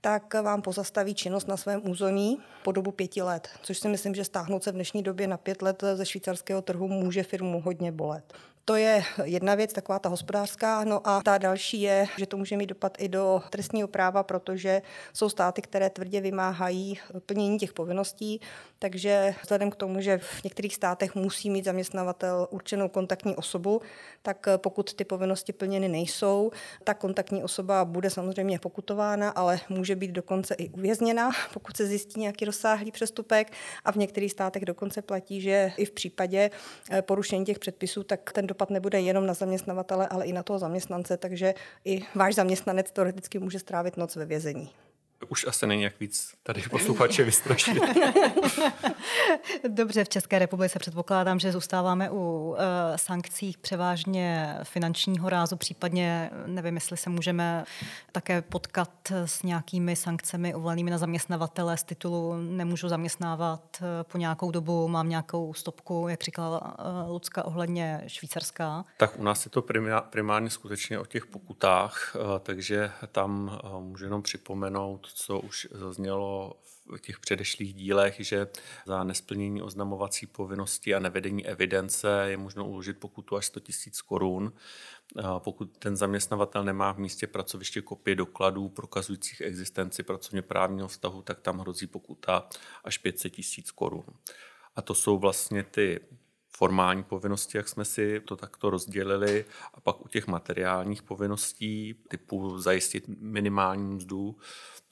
tak 0.00 0.34
vám 0.34 0.62
pozastaví 0.62 1.14
činnost 1.14 1.48
na 1.48 1.56
svém 1.56 1.90
území 1.90 2.38
po 2.62 2.72
dobu 2.72 2.90
pěti 2.90 3.22
let, 3.22 3.48
což 3.62 3.78
si 3.78 3.88
myslím, 3.88 4.14
že 4.14 4.24
stáhnout 4.24 4.64
se 4.64 4.70
v 4.70 4.74
dnešní 4.74 5.02
době 5.02 5.26
na 5.26 5.36
pět 5.36 5.62
let 5.62 5.84
ze 5.94 6.06
švýcarského 6.06 6.62
trhu 6.62 6.88
může 6.88 7.22
firmu 7.22 7.60
hodně 7.60 7.92
bolet. 7.92 8.32
To 8.64 8.76
je 8.76 9.04
jedna 9.24 9.54
věc, 9.54 9.72
taková 9.72 9.98
ta 9.98 10.08
hospodářská. 10.08 10.84
No 10.84 11.08
a 11.08 11.22
ta 11.22 11.38
další 11.38 11.80
je, 11.80 12.06
že 12.18 12.26
to 12.26 12.36
může 12.36 12.56
mít 12.56 12.66
dopad 12.66 12.96
i 12.98 13.08
do 13.08 13.42
trestního 13.50 13.88
práva, 13.88 14.22
protože 14.22 14.82
jsou 15.12 15.28
státy, 15.28 15.62
které 15.62 15.90
tvrdě 15.90 16.20
vymáhají 16.20 16.98
plnění 17.26 17.58
těch 17.58 17.72
povinností. 17.72 18.40
Takže 18.78 19.34
vzhledem 19.42 19.70
k 19.70 19.76
tomu, 19.76 20.00
že 20.00 20.18
v 20.18 20.44
některých 20.44 20.74
státech 20.74 21.14
musí 21.14 21.50
mít 21.50 21.64
zaměstnavatel 21.64 22.48
určenou 22.50 22.88
kontaktní 22.88 23.36
osobu, 23.36 23.80
tak 24.22 24.46
pokud 24.56 24.94
ty 24.94 25.04
povinnosti 25.04 25.52
plněny 25.52 25.88
nejsou, 25.88 26.50
tak 26.84 26.98
kontaktní 26.98 27.44
osoba 27.44 27.84
bude 27.84 28.10
samozřejmě 28.10 28.58
pokutována, 28.58 29.30
ale 29.30 29.60
může 29.68 29.96
být 29.96 30.10
dokonce 30.10 30.54
i 30.54 30.68
uvězněna, 30.68 31.30
pokud 31.52 31.76
se 31.76 31.86
zjistí 31.86 32.20
nějaký 32.20 32.44
rozsáhlý 32.44 32.92
přestupek. 32.92 33.52
A 33.84 33.92
v 33.92 33.96
některých 33.96 34.32
státech 34.32 34.64
dokonce 34.64 35.02
platí, 35.02 35.40
že 35.40 35.72
i 35.76 35.84
v 35.84 35.90
případě 35.90 36.50
porušení 37.00 37.44
těch 37.44 37.58
předpisů, 37.58 38.02
tak 38.02 38.32
ten 38.32 38.46
dopad 38.52 38.70
nebude 38.70 39.00
jenom 39.00 39.26
na 39.26 39.34
zaměstnavatele, 39.34 40.08
ale 40.08 40.24
i 40.24 40.32
na 40.32 40.42
toho 40.42 40.58
zaměstnance, 40.58 41.16
takže 41.16 41.54
i 41.84 42.04
váš 42.14 42.34
zaměstnanec 42.34 42.90
teoreticky 42.90 43.38
může 43.38 43.58
strávit 43.58 43.96
noc 43.96 44.16
ve 44.16 44.24
vězení. 44.24 44.70
Už 45.28 45.46
asi 45.46 45.66
není 45.66 45.82
jak 45.82 46.00
víc 46.00 46.34
tady 46.42 46.62
posluchače 46.62 47.24
vystrašit. 47.24 47.82
Dobře, 49.68 50.04
v 50.04 50.08
České 50.08 50.38
republice 50.38 50.78
předpokládám, 50.78 51.38
že 51.38 51.52
zůstáváme 51.52 52.10
u 52.10 52.16
uh, 52.16 52.56
sankcí 52.96 53.56
převážně 53.60 54.56
finančního 54.62 55.28
rázu, 55.28 55.56
případně 55.56 56.30
nevím, 56.46 56.74
jestli 56.74 56.96
se 56.96 57.10
můžeme 57.10 57.64
také 58.12 58.42
potkat 58.42 58.90
s 59.10 59.42
nějakými 59.42 59.96
sankcemi 59.96 60.54
uvolenými 60.54 60.90
na 60.90 60.98
zaměstnavatele 60.98 61.76
z 61.76 61.82
titulu 61.82 62.36
nemůžu 62.36 62.88
zaměstnávat 62.88 63.62
eh, 63.80 64.04
po 64.04 64.18
nějakou 64.18 64.50
dobu, 64.50 64.88
mám 64.88 65.08
nějakou 65.08 65.54
stopku, 65.54 66.08
jak 66.08 66.22
říkala 66.22 66.78
uh, 66.78 67.10
Lucka 67.10 67.44
ohledně 67.44 68.04
švýcarská. 68.06 68.84
Tak 68.96 69.18
u 69.18 69.22
nás 69.22 69.44
je 69.44 69.50
to 69.50 69.64
primárně 70.10 70.50
skutečně 70.50 70.98
o 70.98 71.06
těch 71.06 71.26
pokutách, 71.26 72.16
takže 72.42 72.90
tam 73.12 73.58
můžu 73.80 74.04
jenom 74.04 74.22
připomenout 74.22 75.11
co 75.14 75.40
už 75.40 75.68
zaznělo 75.70 76.52
v 76.96 77.00
těch 77.00 77.18
předešlých 77.18 77.74
dílech, 77.74 78.16
že 78.18 78.46
za 78.86 79.04
nesplnění 79.04 79.62
oznamovací 79.62 80.26
povinnosti 80.26 80.94
a 80.94 80.98
nevedení 80.98 81.46
evidence 81.46 82.24
je 82.26 82.36
možno 82.36 82.68
uložit 82.68 82.98
pokutu 82.98 83.36
až 83.36 83.46
100 83.46 83.60
000 83.60 83.70
korun. 84.06 84.52
Pokud 85.38 85.78
ten 85.78 85.96
zaměstnavatel 85.96 86.64
nemá 86.64 86.92
v 86.92 86.98
místě 86.98 87.26
pracoviště 87.26 87.82
kopie 87.82 88.14
dokladů 88.14 88.68
prokazujících 88.68 89.40
existenci 89.40 90.02
pracovně 90.02 90.42
právního 90.42 90.88
vztahu, 90.88 91.22
tak 91.22 91.40
tam 91.40 91.58
hrozí 91.58 91.86
pokuta 91.86 92.48
až 92.84 92.98
500 92.98 93.38
000 93.38 93.44
korun. 93.74 94.04
A 94.76 94.82
to 94.82 94.94
jsou 94.94 95.18
vlastně 95.18 95.62
ty 95.62 96.00
formální 96.56 97.02
povinnosti, 97.02 97.56
jak 97.58 97.68
jsme 97.68 97.84
si 97.84 98.20
to 98.20 98.36
takto 98.36 98.70
rozdělili, 98.70 99.44
a 99.74 99.80
pak 99.80 100.04
u 100.04 100.08
těch 100.08 100.26
materiálních 100.26 101.02
povinností 101.02 101.94
typu 102.08 102.58
zajistit 102.58 103.04
minimální 103.08 103.94
mzdu 103.94 104.36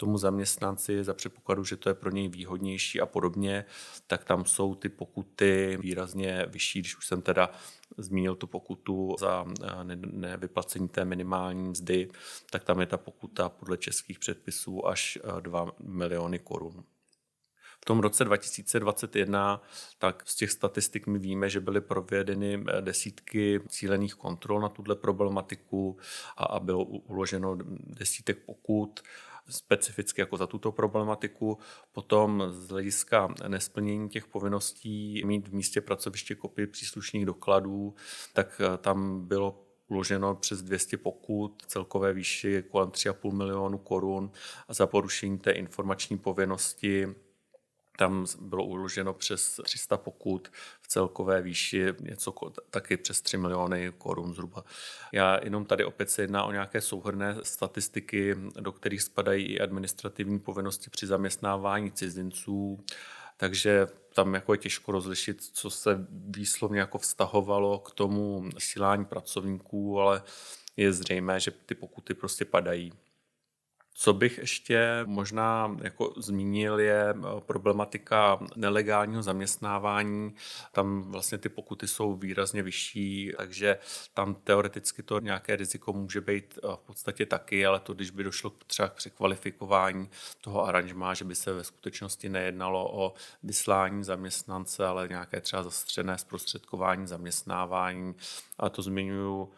tomu 0.01 0.19
zaměstnanci 0.19 1.05
za 1.05 1.15
předpokladu, 1.15 1.65
že 1.65 1.77
to 1.77 1.89
je 1.89 1.95
pro 1.95 2.11
něj 2.11 2.29
výhodnější 2.29 3.01
a 3.01 3.07
podobně, 3.07 3.65
tak 4.07 4.25
tam 4.25 4.45
jsou 4.45 4.75
ty 4.75 4.89
pokuty 4.89 5.79
výrazně 5.81 6.47
vyšší, 6.49 6.81
když 6.81 6.97
už 6.97 7.07
jsem 7.07 7.23
teda 7.23 7.51
zmínil 7.99 8.35
tu 8.35 8.47
pokutu 8.47 9.17
za 9.19 9.45
eh, 9.63 9.97
nevyplacení 10.07 10.89
té 10.89 11.05
minimální 11.05 11.69
mzdy, 11.69 12.09
tak 12.51 12.65
tam 12.65 12.81
je 12.81 12.87
ta 12.87 12.97
pokuta 12.97 13.49
podle 13.49 13.77
českých 13.77 14.19
předpisů 14.19 14.87
až 14.87 15.19
2 15.41 15.67
eh, 15.69 15.73
miliony 15.81 16.39
korun. 16.39 16.85
V 17.83 17.85
tom 17.85 18.01
roce 18.01 18.25
2021, 18.25 19.63
tak 19.99 20.23
z 20.27 20.37
těch 20.37 20.51
statistik 20.51 21.07
my 21.07 21.19
víme, 21.19 21.51
že 21.51 21.61
byly 21.61 21.81
provedeny 21.81 22.65
eh, 22.69 22.83
desítky 22.83 23.61
cílených 23.69 24.15
kontrol 24.15 24.61
na 24.61 24.69
tuhle 24.69 24.97
problematiku 24.97 25.97
a, 26.37 26.45
a 26.45 26.61
bylo 26.61 26.85
uloženo 26.85 27.59
desítek 27.87 28.39
pokut 28.47 29.01
specificky 29.49 30.21
jako 30.21 30.37
za 30.37 30.47
tuto 30.47 30.73
problematiku. 30.73 31.59
Potom 31.93 32.45
z 32.51 32.69
hlediska 32.69 33.35
nesplnění 33.49 34.09
těch 34.09 34.27
povinností 34.27 35.23
mít 35.25 35.49
v 35.49 35.55
místě 35.55 35.81
pracoviště 35.81 36.35
kopii 36.35 36.67
příslušných 36.67 37.27
dokladů, 37.27 37.95
tak 38.33 38.61
eh, 38.65 38.79
tam 38.79 39.27
bylo 39.27 39.67
uloženo 39.89 40.35
přes 40.35 40.63
200 40.63 40.97
pokut, 40.97 41.63
celkové 41.67 42.13
výši 42.13 42.65
kolem 42.71 42.89
3,5 42.89 43.33
milionu 43.33 43.79
korun 43.79 44.31
a 44.69 44.75
za 44.75 44.87
porušení 44.87 45.39
té 45.39 45.51
informační 45.51 46.19
povinnosti 46.19 47.15
tam 48.01 48.27
bylo 48.41 48.65
uloženo 48.65 49.15
přes 49.15 49.61
300 49.65 49.97
pokut 49.97 50.49
v 50.81 50.89
celkové 50.89 51.43
výši 51.43 51.87
něco 52.01 52.33
taky 52.71 52.97
přes 52.97 53.21
3 53.21 53.37
miliony 53.37 53.93
korun 53.99 54.35
zhruba. 54.35 54.65
Já 55.13 55.45
jenom 55.45 55.65
tady 55.65 55.85
opět 55.85 56.11
se 56.11 56.23
jedná 56.23 56.45
o 56.45 56.53
nějaké 56.53 56.81
souhrné 56.81 57.37
statistiky, 57.43 58.37
do 58.61 58.73
kterých 58.73 59.03
spadají 59.03 59.47
i 59.47 59.61
administrativní 59.61 60.41
povinnosti 60.41 60.91
při 60.91 61.07
zaměstnávání 61.07 61.93
cizinců, 61.93 62.85
takže 63.37 63.87
tam 64.15 64.35
jako 64.35 64.55
je 64.55 64.59
těžko 64.59 64.93
rozlišit, 64.93 65.43
co 65.53 65.71
se 65.71 66.07
výslovně 66.11 66.81
jako 66.81 66.99
vztahovalo 66.99 67.79
k 67.79 67.91
tomu 67.91 68.51
vysílání 68.55 69.05
pracovníků, 69.05 70.01
ale 70.01 70.23
je 70.77 70.93
zřejmé, 70.93 71.41
že 71.41 71.51
ty 71.51 71.75
pokuty 71.75 72.15
prostě 72.15 72.45
padají. 72.45 72.93
Co 73.95 74.13
bych 74.13 74.39
ještě 74.39 75.03
možná 75.05 75.77
jako 75.83 76.15
zmínil 76.17 76.81
je 76.81 77.05
eh, 77.11 77.41
problematika 77.41 78.39
nelegálního 78.57 79.23
zaměstnávání. 79.23 80.35
Tam 80.73 81.03
vlastně 81.03 81.39
ty 81.39 81.49
pokuty 81.49 81.89
jsou 81.89 82.15
výrazně 82.15 82.63
vyšší, 82.63 83.33
takže 83.37 83.79
tam 84.15 84.35
teoreticky 84.35 85.03
to 85.03 85.21
nějaké 85.21 85.57
riziko 85.57 85.93
může 85.93 86.21
být 86.21 86.59
eh, 86.59 86.77
v 86.77 86.87
podstatě 86.87 87.27
taky, 87.27 87.67
ale 87.67 87.81
to, 87.81 87.95
když 87.95 88.11
by 88.11 88.25
došlo 88.25 88.53
třeba 88.67 88.89
k 88.89 88.95
překvalifikování 88.95 90.11
toho 90.41 90.65
aranžmá, 90.65 91.15
že 91.15 91.25
by 91.25 91.35
se 91.35 91.53
ve 91.53 91.65
skutečnosti 91.65 92.29
nejednalo 92.29 92.93
o 92.93 93.15
vyslání 93.43 94.05
zaměstnance, 94.05 94.87
ale 94.87 95.09
nějaké 95.09 95.41
třeba 95.41 95.63
zastřené 95.63 96.19
zprostředkování 96.19 97.07
zaměstnávání. 97.07 98.15
A 98.59 98.69
to 98.69 98.83
zmiňuji 98.83 99.51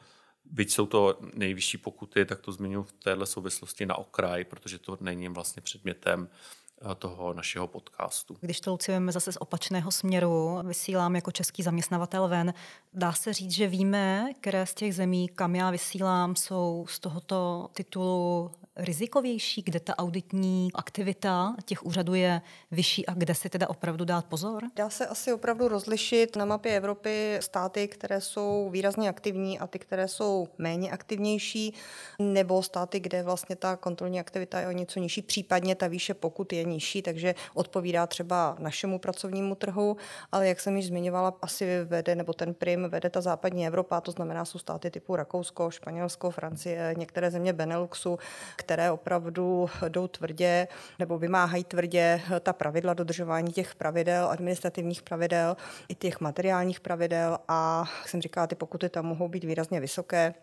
byť 0.45 0.73
jsou 0.73 0.87
to 0.87 1.19
nejvyšší 1.35 1.79
pokuty, 1.79 2.25
tak 2.25 2.41
to 2.41 2.53
zmiňuji 2.53 2.83
v 2.83 2.93
této 2.93 3.27
souvislosti 3.27 3.87
na 3.87 3.95
okraj, 3.95 4.45
protože 4.45 4.79
to 4.79 4.99
není 5.01 5.29
vlastně 5.29 5.63
předmětem 5.63 6.29
eh, 6.31 6.62
toho 6.99 7.33
našeho 7.33 7.67
podcastu. 7.67 8.37
Když 8.41 8.61
to 8.61 8.71
lucujeme 8.71 9.13
zase 9.13 9.33
z 9.33 9.37
opačného 9.41 9.91
směru, 9.91 10.59
vysílám 10.63 11.17
jako 11.17 11.31
český 11.31 11.63
zaměstnavatel 11.63 12.29
ven, 12.29 12.55
dá 12.95 13.13
se 13.13 13.33
říct, 13.33 13.53
že 13.53 13.67
víme, 13.67 14.31
které 14.41 14.67
z 14.67 14.75
těch 14.75 14.95
zemí, 14.95 15.29
kam 15.29 15.57
já 15.57 15.71
vysílám, 15.71 16.37
jsou 16.37 16.87
z 16.89 16.99
tohoto 16.99 17.69
titulu 17.73 18.51
rizikovější, 18.77 19.63
kde 19.63 19.81
ta 19.81 19.99
auditní 19.99 20.71
aktivita 20.75 21.55
těch 21.65 21.87
úřadů 21.87 22.15
je 22.15 22.41
vyšší 22.71 23.07
a 23.07 23.15
kde 23.15 23.35
si 23.35 23.49
teda 23.49 23.69
opravdu 23.69 24.05
dát 24.05 24.25
pozor? 24.25 24.63
Dá 24.77 24.91
se 24.91 25.07
asi 25.07 25.33
opravdu 25.33 25.69
rozlišit 25.69 26.37
na 26.37 26.45
mapě 26.45 26.77
Evropy 26.77 27.39
státy, 27.41 27.89
které 27.89 28.21
jsou 28.21 28.71
výrazně 28.71 29.09
aktivní 29.09 29.59
a 29.59 29.67
ty, 29.67 29.79
které 29.79 30.09
jsou 30.09 30.49
méně 30.59 30.91
aktivnější, 30.91 31.75
nebo 32.19 32.63
státy, 32.63 33.01
kde 33.01 33.23
vlastně 33.23 33.57
ta 33.57 33.77
kontrolní 33.77 34.21
aktivita 34.21 34.61
je 34.61 34.69
o 34.69 34.73
něco 34.73 35.01
nižší, 35.01 35.23
případně 35.23 35.75
ta 35.75 35.87
výše 35.87 36.15
pokud 36.15 36.53
je 36.53 36.65
nižší, 36.73 37.03
takže 37.03 37.35
odpovídá 37.55 38.07
třeba 38.07 38.57
našemu 38.59 38.99
pracovnímu 38.99 39.55
trhu, 39.55 39.97
ale 40.33 40.49
jak 40.49 40.61
jsem 40.61 40.77
již 40.77 40.87
zmiňovala, 40.87 41.35
asi 41.43 41.85
vede, 41.85 42.15
nebo 42.15 42.33
ten 42.33 42.55
prim 42.55 42.89
vede 42.89 43.11
ta 43.11 43.21
západní 43.21 43.67
Evropa, 43.67 44.01
to 44.01 44.11
znamená, 44.11 44.45
jsou 44.45 44.59
státy 44.59 44.91
typu 44.91 45.17
Rakousko, 45.17 45.71
Španělsko, 45.71 46.31
Francie, 46.31 46.95
některé 46.99 47.31
země 47.31 47.53
Beneluxu, 47.53 48.19
které 48.57 48.91
opravdu 48.91 49.71
jdou 49.89 50.09
tvrdě 50.09 50.69
nebo 50.99 51.19
vymáhají 51.19 51.65
tvrdě 51.65 52.21
ta 52.41 52.53
pravidla, 52.53 52.95
dodržování 52.95 53.53
těch 53.53 53.75
pravidel, 53.75 54.29
administrativních 54.31 55.03
pravidel, 55.03 55.57
i 55.89 55.95
těch 55.95 56.21
materiálních 56.21 56.81
pravidel 56.81 57.39
a, 57.49 57.85
jak 57.99 58.09
jsem 58.09 58.23
říkala, 58.23 58.47
ty 58.47 58.55
pokuty 58.55 58.89
tam 58.89 59.07
mohou 59.07 59.29
být 59.29 59.45
výrazně 59.45 59.81
vysoké. 59.81 60.35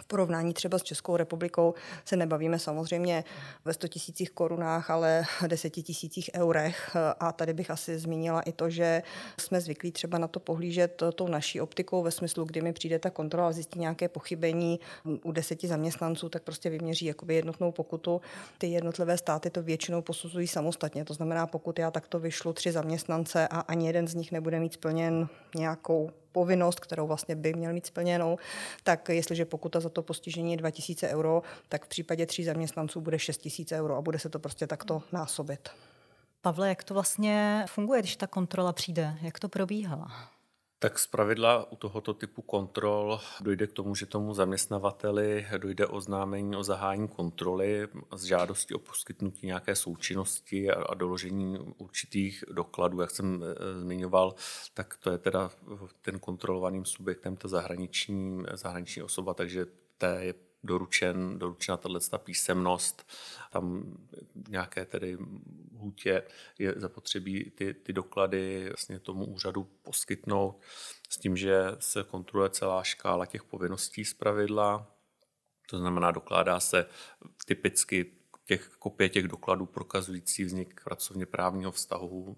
V 0.00 0.04
porovnání 0.06 0.54
třeba 0.54 0.78
s 0.78 0.82
Českou 0.82 1.16
republikou 1.16 1.74
se 2.04 2.16
nebavíme 2.16 2.58
samozřejmě 2.58 3.24
ve 3.64 3.74
100 3.74 3.88
tisících 3.88 4.30
korunách, 4.30 4.90
ale 4.90 5.24
10 5.46 5.70
tisících 5.70 6.30
eurech. 6.34 6.96
A 7.20 7.32
tady 7.32 7.52
bych 7.54 7.70
asi 7.70 7.98
zmínila 7.98 8.40
i 8.40 8.52
to, 8.52 8.70
že 8.70 9.02
jsme 9.40 9.60
zvyklí 9.60 9.92
třeba 9.92 10.18
na 10.18 10.28
to 10.28 10.40
pohlížet 10.40 11.02
tou 11.14 11.28
naší 11.28 11.60
optikou 11.60 12.02
ve 12.02 12.10
smyslu, 12.10 12.44
kdy 12.44 12.60
mi 12.60 12.72
přijde 12.72 12.98
ta 12.98 13.10
kontrola, 13.10 13.52
zjistí 13.52 13.78
nějaké 13.78 14.08
pochybení 14.08 14.80
u 15.24 15.32
deseti 15.32 15.68
zaměstnanců, 15.68 16.28
tak 16.28 16.42
prostě 16.42 16.70
vyměří 16.70 17.06
jakoby 17.06 17.34
jednotnou 17.34 17.72
pokutu. 17.72 18.20
Ty 18.58 18.66
jednotlivé 18.66 19.18
státy 19.18 19.50
to 19.50 19.62
většinou 19.62 20.02
posuzují 20.02 20.46
samostatně. 20.46 21.04
To 21.04 21.14
znamená, 21.14 21.46
pokud 21.46 21.78
já 21.78 21.90
takto 21.90 22.18
vyšlu 22.18 22.52
tři 22.52 22.72
zaměstnance 22.72 23.48
a 23.48 23.60
ani 23.60 23.86
jeden 23.86 24.08
z 24.08 24.14
nich 24.14 24.32
nebude 24.32 24.60
mít 24.60 24.72
splněn 24.72 25.28
nějakou 25.54 26.10
povinnost, 26.32 26.80
kterou 26.80 27.06
vlastně 27.06 27.36
by 27.36 27.54
měl 27.54 27.72
mít 27.72 27.86
splněnou, 27.86 28.38
tak 28.84 29.08
jestliže 29.08 29.44
pokuta 29.44 29.80
za 29.80 29.88
to 29.88 30.02
postižení 30.02 30.50
je 30.50 30.56
2000 30.56 31.08
euro, 31.08 31.42
tak 31.68 31.84
v 31.84 31.88
případě 31.88 32.26
tří 32.26 32.44
zaměstnanců 32.44 33.00
bude 33.00 33.18
6000 33.18 33.72
euro 33.72 33.96
a 33.96 34.02
bude 34.02 34.18
se 34.18 34.28
to 34.28 34.38
prostě 34.38 34.66
takto 34.66 35.02
násobit. 35.12 35.68
Pavle, 36.40 36.68
jak 36.68 36.84
to 36.84 36.94
vlastně 36.94 37.64
funguje, 37.68 38.00
když 38.00 38.16
ta 38.16 38.26
kontrola 38.26 38.72
přijde? 38.72 39.14
Jak 39.22 39.38
to 39.38 39.48
probíhá? 39.48 40.31
Tak 40.82 40.98
z 40.98 41.06
pravidla 41.06 41.72
u 41.72 41.76
tohoto 41.76 42.14
typu 42.14 42.42
kontrol 42.42 43.20
dojde 43.40 43.66
k 43.66 43.72
tomu, 43.72 43.94
že 43.94 44.06
tomu 44.06 44.34
zaměstnavateli 44.34 45.46
dojde 45.58 45.86
oznámení 45.86 46.56
o 46.56 46.64
zahájení 46.64 47.08
kontroly 47.08 47.88
s 48.16 48.24
žádostí 48.24 48.74
o 48.74 48.78
poskytnutí 48.78 49.46
nějaké 49.46 49.76
součinnosti 49.76 50.70
a 50.70 50.94
doložení 50.94 51.58
určitých 51.58 52.44
dokladů. 52.52 53.00
Jak 53.00 53.10
jsem 53.10 53.44
e, 53.44 53.80
zmiňoval, 53.80 54.34
tak 54.74 54.96
to 54.96 55.10
je 55.10 55.18
teda 55.18 55.50
ten 56.00 56.18
kontrolovaným 56.18 56.84
subjektem 56.84 57.36
ta 57.36 57.48
zahraniční, 57.48 58.42
zahraniční 58.52 59.02
osoba, 59.02 59.34
takže 59.34 59.66
té 59.98 60.18
je 60.20 60.34
doručen, 60.64 61.38
doručena 61.38 61.76
tato 61.76 62.18
písemnost, 62.18 63.12
tam 63.50 63.96
nějaké 64.48 64.84
tedy 64.84 65.18
lhůtě 65.74 66.22
je 66.58 66.74
zapotřebí 66.76 67.50
ty, 67.50 67.74
ty 67.74 67.92
doklady 67.92 68.68
vlastně 68.68 68.98
tomu 68.98 69.26
úřadu 69.26 69.64
poskytnout 69.82 70.60
s 71.10 71.18
tím, 71.18 71.36
že 71.36 71.62
se 71.78 72.04
kontroluje 72.04 72.50
celá 72.50 72.82
škála 72.82 73.26
těch 73.26 73.44
povinností 73.44 74.04
z 74.04 74.14
pravidla. 74.14 74.86
To 75.70 75.78
znamená, 75.78 76.10
dokládá 76.10 76.60
se 76.60 76.86
typicky 77.46 78.12
těch 78.44 78.68
kopie 78.68 79.08
těch 79.08 79.28
dokladů 79.28 79.66
prokazující 79.66 80.44
vznik 80.44 80.80
pracovně 80.84 81.26
právního 81.26 81.72
vztahu, 81.72 82.36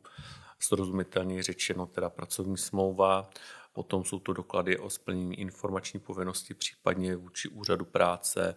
srozumitelně 0.58 1.42
řečeno 1.42 1.86
teda 1.86 2.10
pracovní 2.10 2.56
smlouva, 2.56 3.30
Potom 3.74 4.04
jsou 4.04 4.18
to 4.18 4.32
doklady 4.32 4.78
o 4.78 4.90
splnění 4.90 5.40
informační 5.40 6.00
povinnosti, 6.00 6.54
případně 6.54 7.16
vůči 7.16 7.48
úřadu 7.48 7.84
práce, 7.84 8.54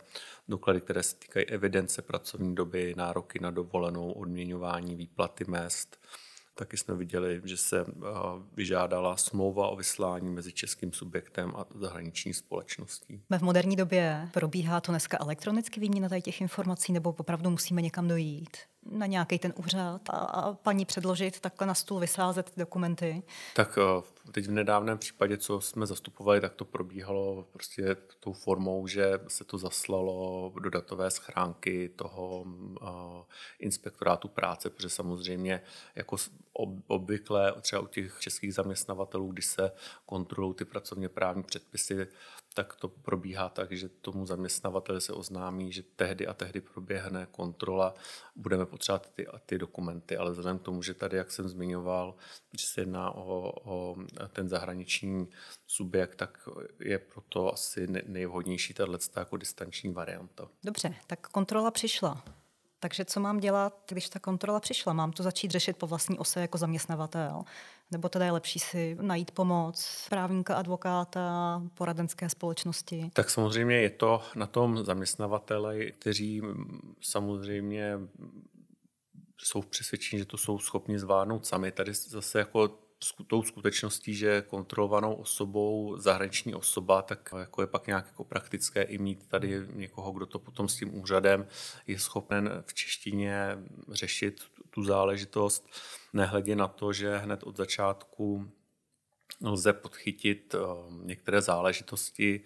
doklady, 0.48 0.82
které 0.82 1.04
se 1.04 1.16
týkají 1.16 1.46
evidence 1.46 2.02
pracovní 2.02 2.56
doby, 2.56 2.94
nároky 2.98 3.40
na 3.40 3.52
dovolenou, 3.52 4.12
odměňování, 4.12 4.96
výplaty 4.96 5.46
mest. 5.48 5.98
Taky 6.56 6.78
jsme 6.78 6.96
viděli, 6.96 7.42
že 7.46 7.58
se 7.58 7.80
eh, 7.82 8.04
vyžádala 8.54 9.18
smlouva 9.18 9.68
o 9.68 9.76
vyslání 9.76 10.30
mezi 10.30 10.54
českým 10.54 10.94
subjektem 10.94 11.54
a 11.56 11.66
zahraniční 11.76 12.34
společností. 12.34 13.22
V 13.38 13.42
moderní 13.42 13.76
době 13.76 14.30
probíhá 14.34 14.82
to 14.82 14.92
dneska 14.92 15.18
elektronicky 15.22 15.80
výměna 15.80 16.20
těch 16.20 16.42
informací, 16.42 16.94
nebo 16.94 17.10
opravdu 17.10 17.50
musíme 17.50 17.82
někam 17.82 18.08
dojít? 18.08 18.58
Na 18.92 19.06
nějaký 19.06 19.40
ten 19.40 19.54
úřad 19.56 20.02
a, 20.10 20.18
a 20.18 20.54
paní 20.54 20.86
předložit, 20.86 21.40
takhle 21.40 21.68
na 21.68 21.74
stůl 21.74 22.00
vysázet 22.00 22.52
dokumenty? 22.58 23.24
Tak 23.56 23.78
eh, 23.78 24.32
teď 24.32 24.46
v 24.48 24.52
nedávném 24.52 24.98
případě, 24.98 25.38
co 25.38 25.62
jsme 25.62 25.86
zastupovali, 25.86 26.42
tak 26.42 26.54
to 26.54 26.66
probíhalo 26.66 27.46
prostě 27.52 27.96
tou 28.20 28.34
formou, 28.34 28.88
že 28.88 29.20
se 29.28 29.44
to 29.44 29.58
zaslalo 29.58 30.54
do 30.60 30.70
datové 30.70 31.12
schránky 31.12 31.90
toho 31.96 32.42
uh, 32.42 32.88
inspektorátu 33.60 34.28
práce, 34.28 34.70
protože 34.70 34.90
samozřejmě 34.90 35.62
jako 35.96 36.18
obvykle 36.88 37.54
třeba 37.62 37.82
u 37.82 37.88
těch 37.88 38.20
českých 38.20 38.54
zaměstnavatelů, 38.54 39.28
kdy 39.28 39.42
se 39.42 39.72
kontrolují 40.06 40.54
ty 40.54 40.66
pracovně 40.66 41.10
právní 41.10 41.44
předpisy, 41.44 42.08
tak 42.58 42.76
to 42.76 42.88
probíhá 42.88 43.50
tak, 43.50 43.72
že 43.72 43.90
tomu 43.90 44.26
zaměstnavateli 44.26 45.02
se 45.02 45.14
oznámí, 45.14 45.72
že 45.72 45.84
tehdy 45.84 46.28
a 46.28 46.34
tehdy 46.34 46.62
proběhne 46.62 47.28
kontrola, 47.32 47.94
budeme 48.36 48.66
potřebovat 48.66 49.10
ty, 49.14 49.28
ty 49.46 49.58
dokumenty, 49.58 50.18
ale 50.18 50.32
vzhledem 50.32 50.60
k 50.60 50.62
tomu, 50.62 50.84
že 50.84 50.94
tady, 50.94 51.18
jak 51.18 51.32
jsem 51.32 51.50
zmiňoval, 51.50 52.16
že 52.60 52.68
se 52.68 52.82
jedná 52.82 53.12
o, 53.12 53.54
o 53.64 53.96
ten 54.34 54.50
zahraniční 54.50 55.28
subjekt, 55.68 56.16
tak 56.16 56.50
je 56.80 57.00
proto 57.00 57.54
asi 57.54 57.88
nejvhodnější 58.06 58.74
tato 58.74 58.98
jako 59.16 59.38
distanční 59.38 59.94
varianta. 59.94 60.48
Dobře, 60.64 60.96
tak 61.08 61.28
kontrola 61.28 61.72
přišla. 61.72 62.24
Takže 62.80 63.06
co 63.06 63.20
mám 63.20 63.40
dělat, 63.40 63.84
když 63.90 64.10
ta 64.10 64.20
kontrola 64.20 64.60
přišla? 64.60 64.94
Mám 64.94 65.12
to 65.12 65.24
začít 65.24 65.52
řešit 65.52 65.78
po 65.78 65.88
vlastní 65.88 66.18
ose 66.20 66.42
jako 66.42 66.58
zaměstnavatel? 66.58 67.44
Nebo 67.92 68.10
teda 68.10 68.26
je 68.26 68.32
lepší 68.32 68.60
si 68.60 68.98
najít 69.02 69.32
pomoc 69.32 70.08
právníka, 70.10 70.56
advokáta, 70.56 71.62
poradenské 71.74 72.30
společnosti? 72.30 73.12
Tak 73.14 73.30
samozřejmě 73.30 73.76
je 73.76 73.90
to 73.90 74.22
na 74.36 74.48
tom 74.48 74.86
zaměstnavateli, 74.86 75.94
kteří 76.00 76.42
samozřejmě 77.02 78.00
jsou 79.38 79.62
přesvědčeni, 79.62 80.20
že 80.20 80.26
to 80.26 80.38
jsou 80.38 80.60
schopni 80.60 81.00
zvládnout 81.00 81.46
sami. 81.46 81.72
Tady 81.72 81.94
zase 81.94 82.40
jako 82.40 82.80
tou 83.28 83.44
skutečností, 83.44 84.14
že 84.14 84.42
kontrolovanou 84.42 85.14
osobou 85.14 85.98
zahraniční 85.98 86.56
osoba, 86.56 87.02
tak 87.02 87.30
jako 87.38 87.62
je 87.62 87.68
pak 87.68 87.88
nějak 87.88 88.06
jako 88.08 88.24
praktické 88.24 88.82
i 88.82 88.98
mít 88.98 89.28
tady 89.28 89.62
někoho, 89.74 90.12
kdo 90.12 90.26
to 90.26 90.40
potom 90.40 90.68
s 90.70 90.76
tím 90.76 91.02
úřadem 91.02 91.48
je 91.88 92.00
schopen 92.00 92.64
v 92.66 92.74
češtině 92.74 93.58
řešit 93.92 94.42
tu 94.70 94.84
záležitost, 94.84 95.70
nehledě 96.14 96.56
na 96.56 96.68
to, 96.68 96.94
že 96.94 97.18
hned 97.18 97.44
od 97.44 97.58
začátku 97.58 98.52
lze 99.44 99.74
podchytit 99.74 100.56
eh, 100.56 100.60
některé 101.04 101.42
záležitosti 101.42 102.44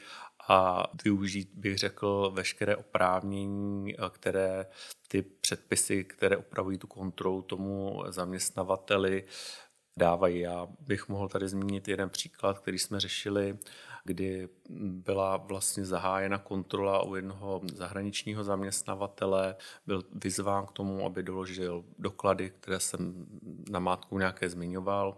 a 0.47 0.83
využít, 1.03 1.49
bych 1.53 1.77
řekl, 1.77 2.31
veškeré 2.35 2.75
oprávnění, 2.75 3.95
eh, 3.95 4.09
které 4.09 4.65
ty 5.07 5.21
předpisy, 5.21 6.03
které 6.03 6.37
upravují 6.37 6.77
tu 6.77 6.87
kontrolu 6.87 7.41
tomu 7.41 8.03
zaměstnavateli, 8.07 9.23
dávají. 9.99 10.39
Já 10.39 10.67
bych 10.79 11.07
mohl 11.09 11.29
tady 11.29 11.47
zmínit 11.47 11.87
jeden 11.87 12.09
příklad, 12.09 12.59
který 12.59 12.79
jsme 12.79 12.99
řešili, 12.99 13.57
kdy 14.03 14.49
byla 14.79 15.37
vlastně 15.37 15.85
zahájena 15.85 16.37
kontrola 16.37 17.03
u 17.03 17.15
jednoho 17.15 17.61
zahraničního 17.73 18.43
zaměstnavatele, 18.43 19.55
byl 19.87 20.03
vyzván 20.11 20.65
k 20.65 20.71
tomu, 20.71 21.05
aby 21.05 21.23
doložil 21.23 21.85
doklady, 21.99 22.49
které 22.49 22.79
jsem 22.79 23.25
na 23.69 23.79
mátku 23.79 24.17
nějaké 24.17 24.49
zmiňoval 24.49 25.17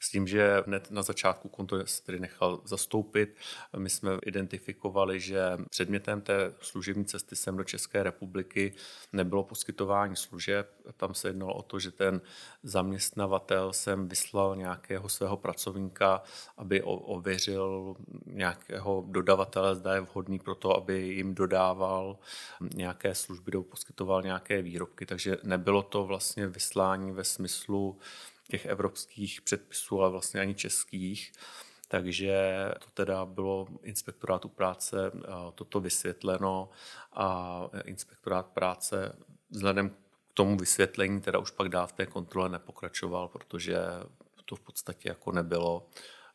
s 0.00 0.10
tím, 0.10 0.26
že 0.26 0.62
hned 0.66 0.90
na 0.90 1.02
začátku 1.02 1.48
konto 1.48 1.86
se 1.86 2.02
tedy 2.02 2.20
nechal 2.20 2.60
zastoupit. 2.64 3.36
My 3.76 3.90
jsme 3.90 4.10
identifikovali, 4.26 5.20
že 5.20 5.40
předmětem 5.70 6.20
té 6.20 6.52
služební 6.60 7.04
cesty 7.04 7.36
sem 7.36 7.56
do 7.56 7.64
České 7.64 8.02
republiky 8.02 8.72
nebylo 9.12 9.42
poskytování 9.42 10.16
služeb. 10.16 10.70
Tam 10.96 11.14
se 11.14 11.28
jednalo 11.28 11.54
o 11.54 11.62
to, 11.62 11.78
že 11.78 11.90
ten 11.90 12.20
zaměstnavatel 12.62 13.72
sem 13.72 14.08
vyslal 14.08 14.56
nějakého 14.56 15.08
svého 15.08 15.36
pracovníka, 15.36 16.22
aby 16.56 16.82
ověřil 16.82 17.96
nějakého 18.26 19.04
dodavatele, 19.08 19.76
zda 19.76 19.94
je 19.94 20.00
vhodný 20.00 20.38
pro 20.38 20.54
to, 20.54 20.76
aby 20.76 21.02
jim 21.02 21.34
dodával 21.34 22.18
nějaké 22.74 23.14
služby 23.14 23.50
nebo 23.52 23.64
poskytoval 23.64 24.22
nějaké 24.22 24.62
výrobky. 24.62 25.06
Takže 25.06 25.36
nebylo 25.42 25.82
to 25.82 26.04
vlastně 26.04 26.46
vyslání 26.46 27.12
ve 27.12 27.24
smyslu 27.24 27.98
těch 28.50 28.66
evropských 28.66 29.40
předpisů, 29.42 30.00
ale 30.00 30.10
vlastně 30.10 30.40
ani 30.40 30.54
českých. 30.54 31.32
Takže 31.88 32.54
to 32.78 32.86
teda 32.94 33.26
bylo 33.26 33.68
inspektorátu 33.82 34.48
práce 34.48 35.12
toto 35.54 35.80
vysvětleno 35.80 36.70
a 37.12 37.60
inspektorát 37.84 38.46
práce 38.46 39.16
vzhledem 39.50 39.90
k 39.90 39.94
tomu 40.34 40.56
vysvětlení 40.56 41.20
teda 41.20 41.38
už 41.38 41.50
pak 41.50 41.68
dál 41.68 41.86
v 41.86 41.92
té 41.92 42.06
kontrole 42.06 42.48
nepokračoval, 42.48 43.28
protože 43.28 43.76
to 44.44 44.56
v 44.56 44.60
podstatě 44.60 45.08
jako 45.08 45.32
nebylo 45.32 45.88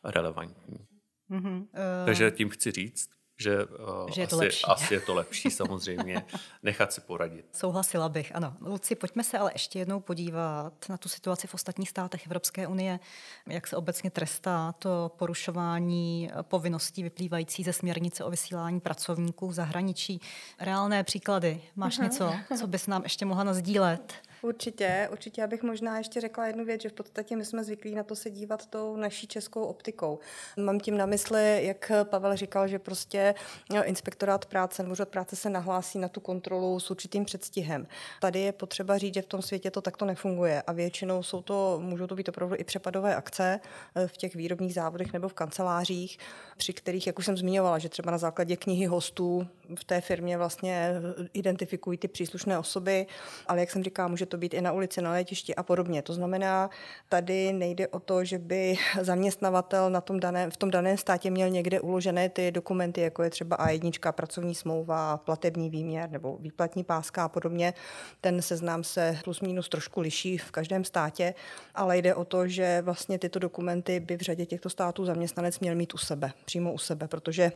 relevantní. 0.04 0.88
Mm-hmm. 1.30 1.62
Uh... 1.62 2.06
Takže 2.06 2.32
tím 2.32 2.49
chci 2.49 2.71
říct, 2.71 3.10
že, 3.37 3.65
uh, 3.65 4.09
že 4.09 4.21
je 4.21 4.27
to 4.27 4.35
asi, 4.35 4.45
lepší. 4.45 4.63
asi 4.65 4.93
je 4.93 4.99
to 4.99 5.13
lepší 5.13 5.51
samozřejmě 5.51 6.25
nechat 6.63 6.93
si 6.93 7.01
poradit. 7.01 7.45
Souhlasila 7.53 8.09
bych, 8.09 8.35
ano. 8.35 8.53
Luci, 8.61 8.95
pojďme 8.95 9.23
se 9.23 9.37
ale 9.37 9.51
ještě 9.53 9.79
jednou 9.79 9.99
podívat 9.99 10.73
na 10.89 10.97
tu 10.97 11.09
situaci 11.09 11.47
v 11.47 11.53
ostatních 11.53 11.89
státech 11.89 12.25
Evropské 12.25 12.67
unie, 12.67 12.99
jak 13.47 13.67
se 13.67 13.75
obecně 13.75 14.11
trestá 14.11 14.71
to 14.79 15.11
porušování 15.17 16.31
povinností 16.41 17.03
vyplývající 17.03 17.63
ze 17.63 17.73
směrnice 17.73 18.23
o 18.23 18.29
vysílání 18.29 18.79
pracovníků 18.79 19.47
v 19.47 19.53
zahraničí. 19.53 20.21
Reálné 20.59 21.03
příklady. 21.03 21.61
Máš 21.75 21.99
uh-huh. 21.99 22.03
něco, 22.03 22.33
co 22.59 22.67
bys 22.67 22.87
nám 22.87 23.03
ještě 23.03 23.25
mohla 23.25 23.43
nazdílet? 23.43 24.13
Určitě, 24.41 25.09
určitě. 25.11 25.41
Já 25.41 25.47
bych 25.47 25.63
možná 25.63 25.97
ještě 25.97 26.21
řekla 26.21 26.47
jednu 26.47 26.65
věc, 26.65 26.81
že 26.81 26.89
v 26.89 26.93
podstatě 26.93 27.35
my 27.35 27.45
jsme 27.45 27.63
zvyklí 27.63 27.95
na 27.95 28.03
to 28.03 28.15
se 28.15 28.29
dívat 28.29 28.65
tou 28.65 28.95
naší 28.95 29.27
českou 29.27 29.63
optikou. 29.63 30.19
Mám 30.57 30.79
tím 30.79 30.97
na 30.97 31.05
mysli, 31.05 31.65
jak 31.65 31.91
Pavel 32.03 32.35
říkal, 32.35 32.67
že 32.67 32.79
prostě 32.79 33.35
inspektorát 33.83 34.45
práce 34.45 34.83
nebo 34.83 34.91
úřad 34.91 35.09
práce 35.09 35.35
se 35.35 35.49
nahlásí 35.49 35.99
na 35.99 36.07
tu 36.07 36.19
kontrolu 36.19 36.79
s 36.79 36.91
určitým 36.91 37.25
předstihem. 37.25 37.87
Tady 38.21 38.39
je 38.39 38.51
potřeba 38.51 38.97
říct, 38.97 39.13
že 39.13 39.21
v 39.21 39.27
tom 39.27 39.41
světě 39.41 39.71
to 39.71 39.81
takto 39.81 40.05
nefunguje 40.05 40.61
a 40.61 40.71
většinou 40.71 41.23
jsou 41.23 41.41
to, 41.41 41.79
můžou 41.83 42.07
to 42.07 42.15
být 42.15 42.29
opravdu 42.29 42.55
i 42.57 42.63
přepadové 42.63 43.15
akce 43.15 43.59
eh, 43.95 44.07
v 44.07 44.17
těch 44.17 44.35
výrobních 44.35 44.73
závodech 44.73 45.13
nebo 45.13 45.29
v 45.29 45.33
kancelářích, 45.33 46.17
při 46.57 46.73
kterých, 46.73 47.07
jak 47.07 47.19
už 47.19 47.25
jsem 47.25 47.37
zmiňovala, 47.37 47.79
že 47.79 47.89
třeba 47.89 48.11
na 48.11 48.17
základě 48.17 48.57
knihy 48.57 48.85
hostů 48.85 49.47
v 49.75 49.83
té 49.83 50.01
firmě 50.01 50.37
vlastně 50.37 50.91
identifikují 51.33 51.97
ty 51.97 52.07
příslušné 52.07 52.59
osoby, 52.59 53.07
ale 53.47 53.59
jak 53.59 53.71
jsem 53.71 53.83
říkala, 53.83 54.07
může 54.07 54.24
to 54.25 54.35
to 54.35 54.39
být 54.39 54.53
i 54.53 54.61
na 54.61 54.71
ulici, 54.71 55.01
na 55.01 55.11
letišti 55.11 55.55
a 55.55 55.63
podobně. 55.63 56.01
To 56.01 56.13
znamená, 56.13 56.69
tady 57.09 57.53
nejde 57.53 57.88
o 57.88 57.99
to, 57.99 58.23
že 58.23 58.38
by 58.38 58.75
zaměstnavatel 59.01 59.89
na 59.89 60.01
tom 60.01 60.19
daném, 60.19 60.51
v 60.51 60.57
tom 60.57 60.71
daném 60.71 60.97
státě 60.97 61.31
měl 61.31 61.49
někde 61.49 61.79
uložené 61.79 62.29
ty 62.29 62.51
dokumenty, 62.51 63.01
jako 63.01 63.23
je 63.23 63.29
třeba 63.29 63.57
A1, 63.57 64.11
pracovní 64.11 64.55
smlouva, 64.55 65.17
platební 65.17 65.69
výměr 65.69 66.11
nebo 66.11 66.38
výplatní 66.38 66.83
páska 66.83 67.23
a 67.23 67.29
podobně. 67.29 67.73
Ten 68.21 68.41
seznám 68.41 68.83
se 68.83 69.17
plus 69.23 69.41
minus 69.41 69.69
trošku 69.69 70.01
liší 70.01 70.38
v 70.38 70.51
každém 70.51 70.83
státě, 70.83 71.33
ale 71.75 71.97
jde 71.97 72.15
o 72.15 72.25
to, 72.25 72.47
že 72.47 72.81
vlastně 72.81 73.19
tyto 73.19 73.39
dokumenty 73.39 73.99
by 73.99 74.17
v 74.17 74.21
řadě 74.21 74.45
těchto 74.45 74.69
států 74.69 75.05
zaměstnanec 75.05 75.59
měl 75.59 75.75
mít 75.75 75.93
u 75.93 75.97
sebe, 75.97 76.31
přímo 76.45 76.73
u 76.73 76.77
sebe, 76.77 77.07
protože 77.07 77.51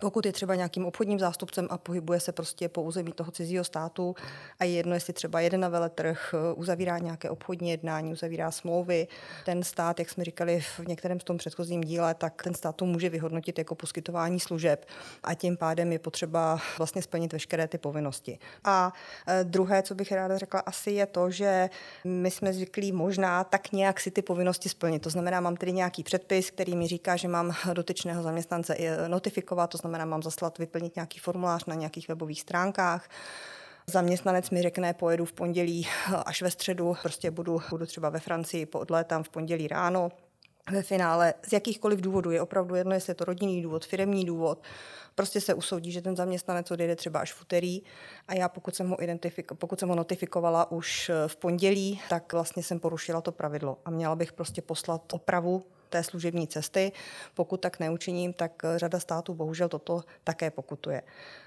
pokud 0.00 0.26
je 0.26 0.32
třeba 0.32 0.54
nějakým 0.54 0.86
obchodním 0.86 1.18
zástupcem 1.18 1.66
a 1.70 1.78
pohybuje 1.78 2.20
se 2.20 2.32
prostě 2.32 2.68
po 2.68 2.82
území 2.82 3.12
toho 3.12 3.30
cizího 3.30 3.64
státu 3.64 4.14
a 4.58 4.64
je 4.64 4.70
jedno, 4.70 4.94
jestli 4.94 5.12
třeba 5.12 5.40
jede 5.40 5.58
na 5.58 5.68
veletrh, 5.68 6.34
uzavírá 6.54 6.98
nějaké 6.98 7.30
obchodní 7.30 7.70
jednání, 7.70 8.12
uzavírá 8.12 8.50
smlouvy, 8.50 9.08
ten 9.44 9.62
stát, 9.62 9.98
jak 9.98 10.10
jsme 10.10 10.24
říkali 10.24 10.60
v 10.60 10.80
některém 10.88 11.20
z 11.20 11.24
tom 11.24 11.38
předchozím 11.38 11.80
díle, 11.80 12.14
tak 12.14 12.42
ten 12.42 12.54
stát 12.54 12.76
to 12.76 12.84
může 12.84 13.08
vyhodnotit 13.08 13.58
jako 13.58 13.74
poskytování 13.74 14.40
služeb 14.40 14.86
a 15.22 15.34
tím 15.34 15.56
pádem 15.56 15.92
je 15.92 15.98
potřeba 15.98 16.60
vlastně 16.78 17.02
splnit 17.02 17.32
veškeré 17.32 17.68
ty 17.68 17.78
povinnosti. 17.78 18.38
A 18.64 18.92
e, 19.26 19.44
druhé, 19.44 19.82
co 19.82 19.94
bych 19.94 20.12
ráda 20.12 20.38
řekla, 20.38 20.60
asi 20.60 20.90
je 20.90 21.06
to, 21.06 21.30
že 21.30 21.70
my 22.04 22.30
jsme 22.30 22.52
zvyklí 22.52 22.92
možná 22.92 23.44
tak 23.44 23.72
nějak 23.72 24.00
si 24.00 24.10
ty 24.10 24.22
povinnosti 24.22 24.68
splnit. 24.68 25.02
To 25.02 25.10
znamená, 25.10 25.40
mám 25.40 25.56
tedy 25.56 25.72
nějaký 25.72 26.02
předpis, 26.02 26.50
který 26.50 26.76
mi 26.76 26.86
říká, 26.86 27.16
že 27.16 27.28
mám 27.28 27.54
dotyčného 27.72 28.22
zaměstnance 28.22 28.76
notifikovat, 29.08 29.70
to 29.70 29.78
znamená, 29.88 30.04
mám 30.04 30.22
zaslat, 30.22 30.58
vyplnit 30.58 30.96
nějaký 30.96 31.18
formulář 31.18 31.64
na 31.64 31.74
nějakých 31.74 32.08
webových 32.08 32.40
stránkách. 32.40 33.08
Zaměstnanec 33.86 34.50
mi 34.50 34.62
řekne, 34.62 34.94
pojedu 34.94 35.24
v 35.24 35.32
pondělí 35.32 35.86
až 36.26 36.42
ve 36.42 36.50
středu, 36.50 36.96
prostě 37.02 37.30
budu, 37.30 37.60
budu 37.70 37.86
třeba 37.86 38.08
ve 38.08 38.20
Francii, 38.20 38.66
odlétám 38.66 39.22
v 39.22 39.28
pondělí 39.28 39.68
ráno, 39.68 40.10
ve 40.70 40.82
finále 40.82 41.34
z 41.48 41.52
jakýchkoliv 41.52 42.00
důvodů 42.00 42.30
je 42.30 42.42
opravdu 42.42 42.74
jedno, 42.74 42.94
jestli 42.94 43.10
je 43.10 43.14
to 43.14 43.24
rodinný 43.24 43.62
důvod, 43.62 43.86
firemní 43.86 44.24
důvod, 44.24 44.62
prostě 45.14 45.40
se 45.40 45.54
usoudí, 45.54 45.92
že 45.92 46.02
ten 46.02 46.16
zaměstnanec 46.16 46.70
odjede 46.70 46.96
třeba 46.96 47.20
až 47.20 47.32
v 47.32 47.42
úterý 47.42 47.82
a 48.28 48.34
já 48.34 48.48
pokud 48.48 48.74
jsem 48.74 48.88
ho, 48.88 48.96
identifiko- 48.96 49.54
pokud 49.54 49.80
jsem 49.80 49.88
ho 49.88 49.94
notifikovala 49.94 50.70
už 50.70 51.10
v 51.26 51.36
pondělí, 51.36 52.00
tak 52.08 52.32
vlastně 52.32 52.62
jsem 52.62 52.80
porušila 52.80 53.20
to 53.20 53.32
pravidlo 53.32 53.78
a 53.84 53.90
měla 53.90 54.16
bych 54.16 54.32
prostě 54.32 54.62
poslat 54.62 55.12
opravu 55.12 55.64
té 55.92 56.02
služební 56.02 56.48
cesty. 56.48 56.92
Pokud 57.34 57.60
tak 57.60 57.80
neučiním, 57.80 58.32
tak 58.32 58.62
řada 58.76 59.00
států 59.00 59.34
bohužel 59.34 59.68
toto 59.68 60.02
také 60.24 60.50
pokutuje. 60.50 61.02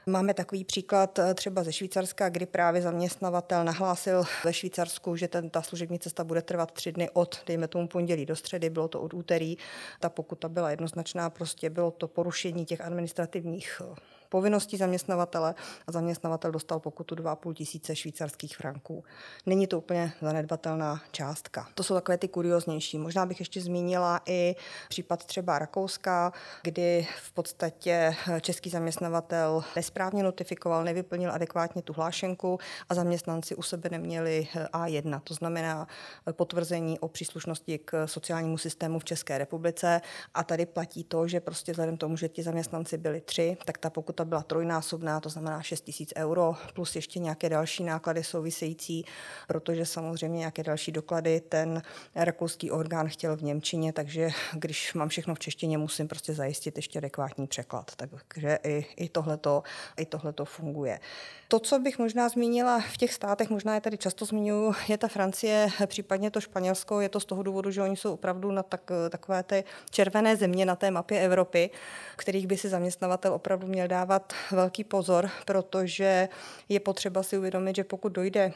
Máme 0.06 0.34
takový 0.34 0.64
příklad 0.64 1.20
eh, 1.20 1.34
třeba 1.34 1.64
ze 1.64 1.74
Švýcarska, 1.74 2.30
kdy 2.30 2.46
právě 2.46 2.82
zaměstnavatel 2.82 3.64
nahlásil 3.64 4.24
ve 4.44 4.54
Švýcarsku, 4.54 5.16
že 5.16 5.28
ten, 5.28 5.50
ta 5.50 5.62
služební 5.62 6.00
cesta 6.00 6.24
bude 6.24 6.42
trvat 6.42 6.72
tři 6.72 6.92
dny 6.92 7.10
od, 7.14 7.40
dejme 7.48 7.68
tomu 7.68 7.88
pondělí 7.88 8.26
do 8.26 8.36
středy, 8.36 8.70
bylo 8.70 8.88
to 8.88 9.02
od 9.02 9.14
úterý. 9.14 9.58
Ta 10.00 10.10
pokuta 10.10 10.50
byla 10.50 10.70
jednoznačná, 10.70 11.30
prostě 11.30 11.70
bylo 11.70 11.92
to 11.92 12.08
porušení 12.08 12.66
těch 12.66 12.82
administrativních 12.82 13.82
eh, 13.82 14.15
povinností 14.30 14.78
zaměstnavatele 14.78 15.56
a 15.88 15.92
zaměstnavatel 15.92 16.52
dostal 16.52 16.80
pokutu 16.80 17.16
2,5 17.16 17.54
tisíce 17.54 17.96
švýcarských 17.96 18.58
franků. 18.58 19.04
Není 19.46 19.68
to 19.68 19.78
úplně 19.78 20.14
zanedbatelná 20.22 21.02
částka. 21.12 21.68
To 21.76 21.84
jsou 21.84 21.94
takové 21.94 22.18
ty 22.18 22.28
kurioznější. 22.28 22.98
Možná 22.98 23.26
bych 23.26 23.40
ještě 23.40 23.62
zmínila 23.62 24.22
i 24.26 24.56
případ 24.90 25.26
třeba 25.26 25.60
Rakouska, 25.60 26.34
kdy 26.64 27.08
v 27.24 27.32
podstatě 27.32 28.16
český 28.42 28.70
zaměstnavatel 28.70 29.64
nesprávně 29.76 30.24
notifikoval, 30.24 30.84
nevyplnil 30.84 31.32
adekvátně 31.32 31.82
tu 31.82 31.94
hlášenku 31.94 32.60
a 32.90 32.96
zaměstnanci 32.96 33.56
u 33.56 33.62
sebe 33.62 33.90
neměli 33.90 34.48
A1, 34.74 35.20
to 35.24 35.34
znamená 35.34 35.88
potvrzení 36.32 37.00
o 37.00 37.08
příslušnosti 37.08 37.80
k 37.80 38.08
sociálnímu 38.08 38.58
systému 38.58 39.00
v 39.00 39.06
České 39.06 39.38
republice. 39.38 40.02
A 40.34 40.44
tady 40.44 40.66
platí 40.66 41.04
to, 41.04 41.28
že 41.28 41.40
prostě 41.40 41.72
vzhledem 41.72 41.98
tomu, 41.98 42.18
že 42.18 42.30
ti 42.30 42.44
zaměstnanci 42.44 42.98
byli 42.98 43.22
tři, 43.22 43.58
tak 43.66 43.78
ta 43.78 43.90
pokuta 43.90 44.15
byla 44.24 44.44
trojnásobná, 44.44 45.20
to 45.20 45.30
znamená 45.30 45.62
6 45.62 45.82
tisíc 45.82 46.14
euro, 46.18 46.56
plus 46.74 46.96
ještě 46.96 47.20
nějaké 47.20 47.50
další 47.50 47.84
náklady 47.84 48.24
související, 48.24 49.06
protože 49.48 49.86
samozřejmě 49.86 50.40
nějaké 50.40 50.64
další 50.64 50.92
doklady 50.92 51.42
ten 51.42 51.82
rakouský 52.16 52.72
orgán 52.72 53.08
chtěl 53.08 53.38
v 53.38 53.44
Němčině, 53.44 53.94
takže 53.94 54.30
když 54.54 54.94
mám 54.94 55.10
všechno 55.10 55.36
v 55.36 55.40
češtině, 55.40 55.78
musím 55.78 56.08
prostě 56.08 56.34
zajistit 56.34 56.78
ještě 56.78 57.00
adekvátní 57.00 57.48
překlad. 57.48 57.92
Takže 57.96 58.60
i, 58.64 58.86
i 58.96 59.10
tohleto, 59.10 59.64
i 59.98 60.06
tohleto 60.06 60.46
funguje. 60.46 61.00
To, 61.48 61.60
co 61.60 61.80
bych 61.80 62.00
možná 62.00 62.30
zmínila 62.30 62.80
v 62.94 62.98
těch 62.98 63.14
státech, 63.14 63.50
možná 63.50 63.76
je 63.76 63.82
tady 63.82 63.98
často 63.98 64.26
zmiňuji, 64.26 64.74
je 64.88 64.98
ta 64.98 65.08
Francie, 65.08 65.70
případně 65.86 66.32
to 66.32 66.42
Španělsko. 66.42 67.02
Je 67.02 67.10
to 67.10 67.20
z 67.20 67.26
toho 67.26 67.44
důvodu, 67.44 67.72
že 67.72 67.82
oni 67.82 67.98
jsou 67.98 68.14
opravdu 68.14 68.52
na 68.52 68.64
tak, 68.64 68.92
takové 69.10 69.44
ty 69.44 69.64
červené 69.90 70.36
země 70.36 70.66
na 70.66 70.76
té 70.76 70.92
mapě 70.92 71.20
Evropy, 71.20 71.70
kterých 72.16 72.48
by 72.48 72.58
si 72.58 72.70
zaměstnavatel 72.70 73.34
opravdu 73.34 73.68
měl 73.68 73.88
dávat 73.88 74.34
velký 74.52 74.84
pozor, 74.84 75.30
protože 75.46 76.30
je 76.70 76.80
potřeba 76.80 77.24
si 77.24 77.38
uvědomit, 77.38 77.76
že 77.76 77.84
pokud 77.84 78.10
dojde 78.10 78.54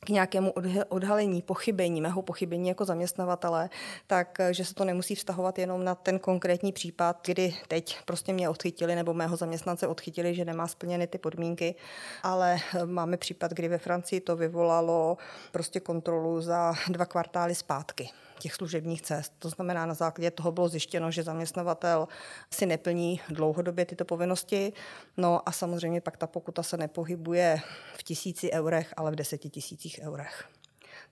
k 0.00 0.08
nějakému 0.08 0.54
odhalení, 0.88 1.42
pochybení, 1.42 2.00
mého 2.00 2.22
pochybení 2.22 2.68
jako 2.68 2.84
zaměstnavatele, 2.84 3.70
tak 4.06 4.40
eh, 4.40 4.54
že 4.54 4.64
se 4.64 4.74
to 4.74 4.84
nemusí 4.84 5.14
vztahovat 5.14 5.58
jenom 5.58 5.84
na 5.84 5.94
ten 5.94 6.18
konkrétní 6.18 6.72
případ, 6.72 7.20
kdy 7.26 7.54
teď 7.68 7.98
prostě 8.04 8.32
mě 8.32 8.48
odchytili 8.48 8.94
nebo 8.94 9.14
mého 9.14 9.36
zaměstnance 9.36 9.86
odchytili, 9.86 10.34
že 10.34 10.44
nemá 10.44 10.66
splněny 10.66 11.06
ty 11.06 11.18
podmínky, 11.18 11.74
ale 12.22 12.56
eh, 12.74 12.86
máme 12.86 13.16
případ, 13.16 13.52
kdy 13.52 13.68
ve 13.68 13.78
Francii 13.78 14.20
to 14.20 14.36
vyvolalo 14.36 15.16
prostě 15.52 15.80
kontrolu 15.80 16.40
za 16.40 16.74
dva 16.88 17.06
kvartály 17.06 17.54
zpátky 17.54 18.10
těch 18.40 18.54
služebních 18.54 19.02
cest. 19.02 19.32
To 19.38 19.48
znamená, 19.48 19.86
na 19.86 19.94
základě 19.94 20.30
toho 20.30 20.52
bylo 20.52 20.68
zjištěno, 20.68 21.10
že 21.10 21.22
zaměstnavatel 21.22 22.08
si 22.50 22.66
neplní 22.66 23.20
dlouhodobě 23.28 23.84
tyto 23.84 24.04
povinnosti. 24.04 24.72
No 25.16 25.48
a 25.48 25.52
samozřejmě 25.52 26.00
pak 26.00 26.16
ta 26.16 26.26
pokuta 26.26 26.62
se 26.62 26.76
nepohybuje 26.76 27.60
v 27.98 28.02
tisíci 28.02 28.52
eurech, 28.52 28.94
ale 28.96 29.10
v 29.10 29.14
deseti 29.14 29.50
tisících 29.50 30.00
eurech. 30.02 30.48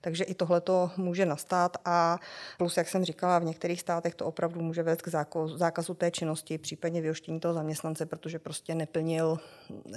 Takže 0.01 0.23
i 0.23 0.33
tohle 0.33 0.61
to 0.61 0.91
může 0.97 1.25
nastat 1.25 1.77
a 1.85 2.19
plus, 2.57 2.77
jak 2.77 2.89
jsem 2.89 3.05
říkala, 3.05 3.39
v 3.39 3.43
některých 3.43 3.81
státech 3.81 4.15
to 4.15 4.25
opravdu 4.25 4.61
může 4.61 4.83
vést 4.83 5.01
k 5.01 5.07
zákazu 5.55 5.93
té 5.93 6.11
činnosti, 6.11 6.57
případně 6.57 7.01
vyhoštění 7.01 7.39
toho 7.39 7.53
zaměstnance, 7.53 8.05
protože 8.05 8.39
prostě 8.39 8.75
neplnil, 8.75 9.39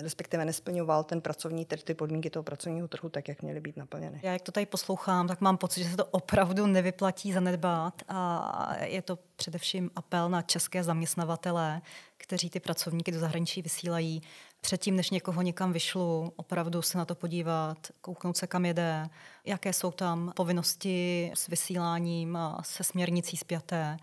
respektive 0.03 0.45
nesplňoval 0.45 1.05
ten 1.05 1.21
pracovní 1.21 1.65
trh, 1.65 1.83
ty 1.83 1.95
podmínky 1.95 2.31
toho 2.31 2.43
pracovního 2.43 2.89
trhu 2.89 3.09
tak, 3.09 3.29
jak 3.29 3.43
měly 3.43 3.61
být 3.61 3.77
naplněny. 3.77 4.21
Já 4.23 4.33
jak 4.33 4.43
to 4.43 4.53
tady 4.53 4.67
poslouchám, 4.67 5.29
tak 5.29 5.41
mám 5.41 5.57
pocit, 5.57 5.83
že 5.83 5.91
se 5.91 5.97
to 5.97 6.05
opravdu 6.05 6.67
nevyplatí 6.67 7.33
zanedbát 7.33 8.03
a 8.09 8.77
je 8.85 9.03
to 9.03 9.19
především 9.37 9.91
apel 9.97 10.29
na 10.29 10.43
české 10.43 10.85
zaměstnavatele, 10.85 11.83
kteří 12.17 12.51
ty 12.51 12.61
pracovníky 12.61 13.13
do 13.13 13.19
zahraničí 13.19 13.63
vysílají, 13.63 14.23
předtím, 14.63 14.97
než 14.97 15.11
někoho 15.11 15.43
někam 15.43 15.73
vyšlu, 15.73 16.33
opravdu 16.37 16.83
se 16.83 16.99
na 16.99 17.05
to 17.05 17.15
podívat, 17.15 17.79
kouknout 18.01 18.37
se, 18.37 18.47
kam 18.47 18.65
jede, 18.65 19.09
jaké 19.45 19.73
jsou 19.73 19.91
tam 19.91 20.33
povinnosti 20.37 21.33
s 21.35 21.49
vysíláním 21.49 22.37
a 22.37 22.63
se 22.63 22.85
směrnicí 22.85 23.37
zpěté, 23.37 23.97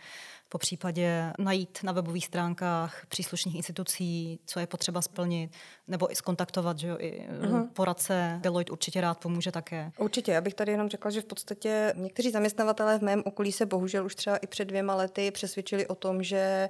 po 0.50 0.58
případě 0.58 1.34
najít 1.40 1.80
na 1.84 1.92
webových 1.92 2.26
stránkách 2.26 3.06
příslušných 3.10 3.56
institucí, 3.56 4.40
co 4.46 4.60
je 4.60 4.68
potřeba 4.68 5.02
splnit, 5.02 5.52
nebo 5.88 6.12
i 6.12 6.16
skontaktovat, 6.16 6.80
že 6.80 6.88
jo, 6.88 6.98
i 7.00 7.28
uh-huh. 7.42 7.70
poradce 7.74 8.40
Deloitte 8.42 8.72
určitě 8.72 9.02
rád 9.02 9.20
pomůže 9.20 9.52
také. 9.52 9.92
Určitě, 9.98 10.32
já 10.32 10.42
bych 10.42 10.54
tady 10.54 10.72
jenom 10.72 10.90
řekla, 10.90 11.12
že 11.12 11.22
v 11.22 11.26
podstatě 11.26 11.94
někteří 11.96 12.32
zaměstnavatelé 12.32 13.00
v 13.00 13.02
mém 13.02 13.24
okolí 13.26 13.52
se 13.52 13.66
bohužel 13.66 14.06
už 14.06 14.16
třeba 14.16 14.38
i 14.38 14.48
před 14.48 14.66
dvěma 14.66 14.96
lety 14.96 15.32
přesvědčili 15.32 15.88
o 15.88 15.96
tom, 15.96 16.24
že 16.24 16.70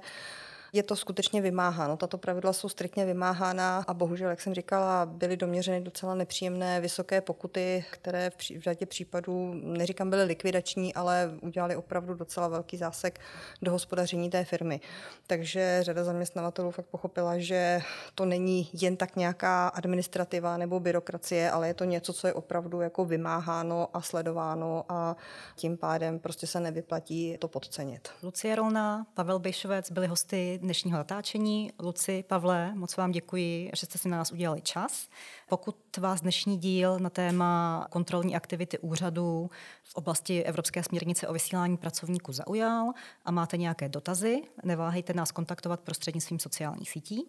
je 0.72 0.82
to 0.82 0.96
skutečně 0.96 1.40
vymáháno. 1.40 1.96
Tato 1.96 2.18
pravidla 2.18 2.52
jsou 2.52 2.68
striktně 2.68 3.04
vymáhána 3.04 3.84
a 3.86 3.94
bohužel, 3.94 4.30
jak 4.30 4.40
jsem 4.40 4.54
říkala, 4.54 5.06
byly 5.06 5.36
doměřeny 5.36 5.80
docela 5.80 6.14
nepříjemné 6.14 6.80
vysoké 6.80 7.20
pokuty, 7.20 7.84
které 7.90 8.30
v, 8.30 8.36
pří, 8.36 8.58
v 8.58 8.62
řadě 8.62 8.86
případů, 8.86 9.54
neříkám, 9.54 10.10
byly 10.10 10.24
likvidační, 10.24 10.94
ale 10.94 11.30
udělali 11.40 11.76
opravdu 11.76 12.14
docela 12.14 12.48
velký 12.48 12.76
zásek 12.76 13.20
do 13.62 13.72
hospodaření 13.72 14.30
té 14.30 14.44
firmy. 14.44 14.80
Takže 15.26 15.78
řada 15.82 16.04
zaměstnavatelů 16.04 16.70
fakt 16.70 16.86
pochopila, 16.86 17.38
že 17.38 17.80
to 18.14 18.24
není 18.24 18.70
jen 18.72 18.96
tak 18.96 19.16
nějaká 19.16 19.68
administrativa 19.68 20.56
nebo 20.56 20.80
byrokracie, 20.80 21.50
ale 21.50 21.68
je 21.68 21.74
to 21.74 21.84
něco, 21.84 22.12
co 22.12 22.26
je 22.26 22.32
opravdu 22.32 22.80
jako 22.80 23.04
vymáháno 23.04 23.88
a 23.94 24.00
sledováno 24.00 24.84
a 24.88 25.16
tím 25.56 25.76
pádem 25.76 26.18
prostě 26.18 26.46
se 26.46 26.60
nevyplatí 26.60 27.36
to 27.38 27.48
podcenit. 27.48 28.08
Lucie 28.22 28.54
Rolna, 28.54 29.06
Pavel 29.14 29.38
Bejšovec 29.38 29.90
byli 29.90 30.06
hosty 30.06 30.59
dnešního 30.60 30.98
natáčení. 30.98 31.72
Luci, 31.80 32.24
Pavle, 32.28 32.74
moc 32.74 32.96
vám 32.96 33.10
děkuji, 33.10 33.70
že 33.74 33.86
jste 33.86 33.98
si 33.98 34.08
na 34.08 34.16
nás 34.16 34.32
udělali 34.32 34.60
čas. 34.60 35.08
Pokud 35.48 35.96
vás 35.96 36.20
dnešní 36.20 36.58
díl 36.58 36.98
na 36.98 37.10
téma 37.10 37.86
kontrolní 37.90 38.36
aktivity 38.36 38.78
úřadu 38.78 39.50
v 39.82 39.94
oblasti 39.94 40.42
Evropské 40.42 40.82
směrnice 40.82 41.28
o 41.28 41.32
vysílání 41.32 41.76
pracovníků 41.76 42.32
zaujal 42.32 42.92
a 43.24 43.30
máte 43.30 43.56
nějaké 43.56 43.88
dotazy, 43.88 44.42
neváhejte 44.64 45.14
nás 45.14 45.32
kontaktovat 45.32 45.80
prostřednictvím 45.80 46.38
sociálních 46.38 46.90
sítí. 46.90 47.24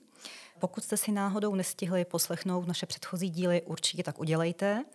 Pokud 0.59 0.83
jste 0.83 0.97
si 0.97 1.11
náhodou 1.11 1.55
nestihli 1.55 2.05
poslechnout 2.05 2.67
naše 2.67 2.85
předchozí 2.85 3.29
díly, 3.29 3.61
určitě 3.61 4.03
tak 4.03 4.19
udělejte. 4.19 4.85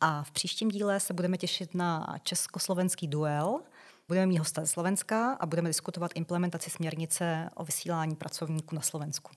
A 0.00 0.22
v 0.22 0.30
příštím 0.30 0.68
díle 0.68 1.00
se 1.00 1.14
budeme 1.14 1.38
těšit 1.38 1.74
na 1.74 2.16
československý 2.22 3.08
duel– 3.08 3.60
Budeme 4.12 4.26
mít 4.26 4.38
hosta 4.38 4.60
ze 4.60 4.66
Slovenska 4.66 5.32
a 5.40 5.46
budeme 5.46 5.68
diskutovat 5.68 6.10
implementaci 6.14 6.70
směrnice 6.70 7.48
o 7.54 7.64
vysílání 7.64 8.16
pracovníků 8.16 8.74
na 8.74 8.80
Slovensku. 8.80 9.30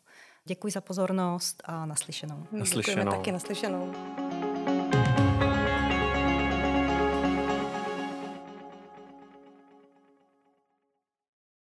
Děkuji 0.45 0.71
za 0.71 0.81
pozornost 0.81 1.63
a 1.65 1.85
naslyšenou. 1.85 2.47
Naslyšenou. 2.51 2.81
Děkujeme 2.81 3.17
taky 3.17 3.31
naslyšenou. 3.31 3.93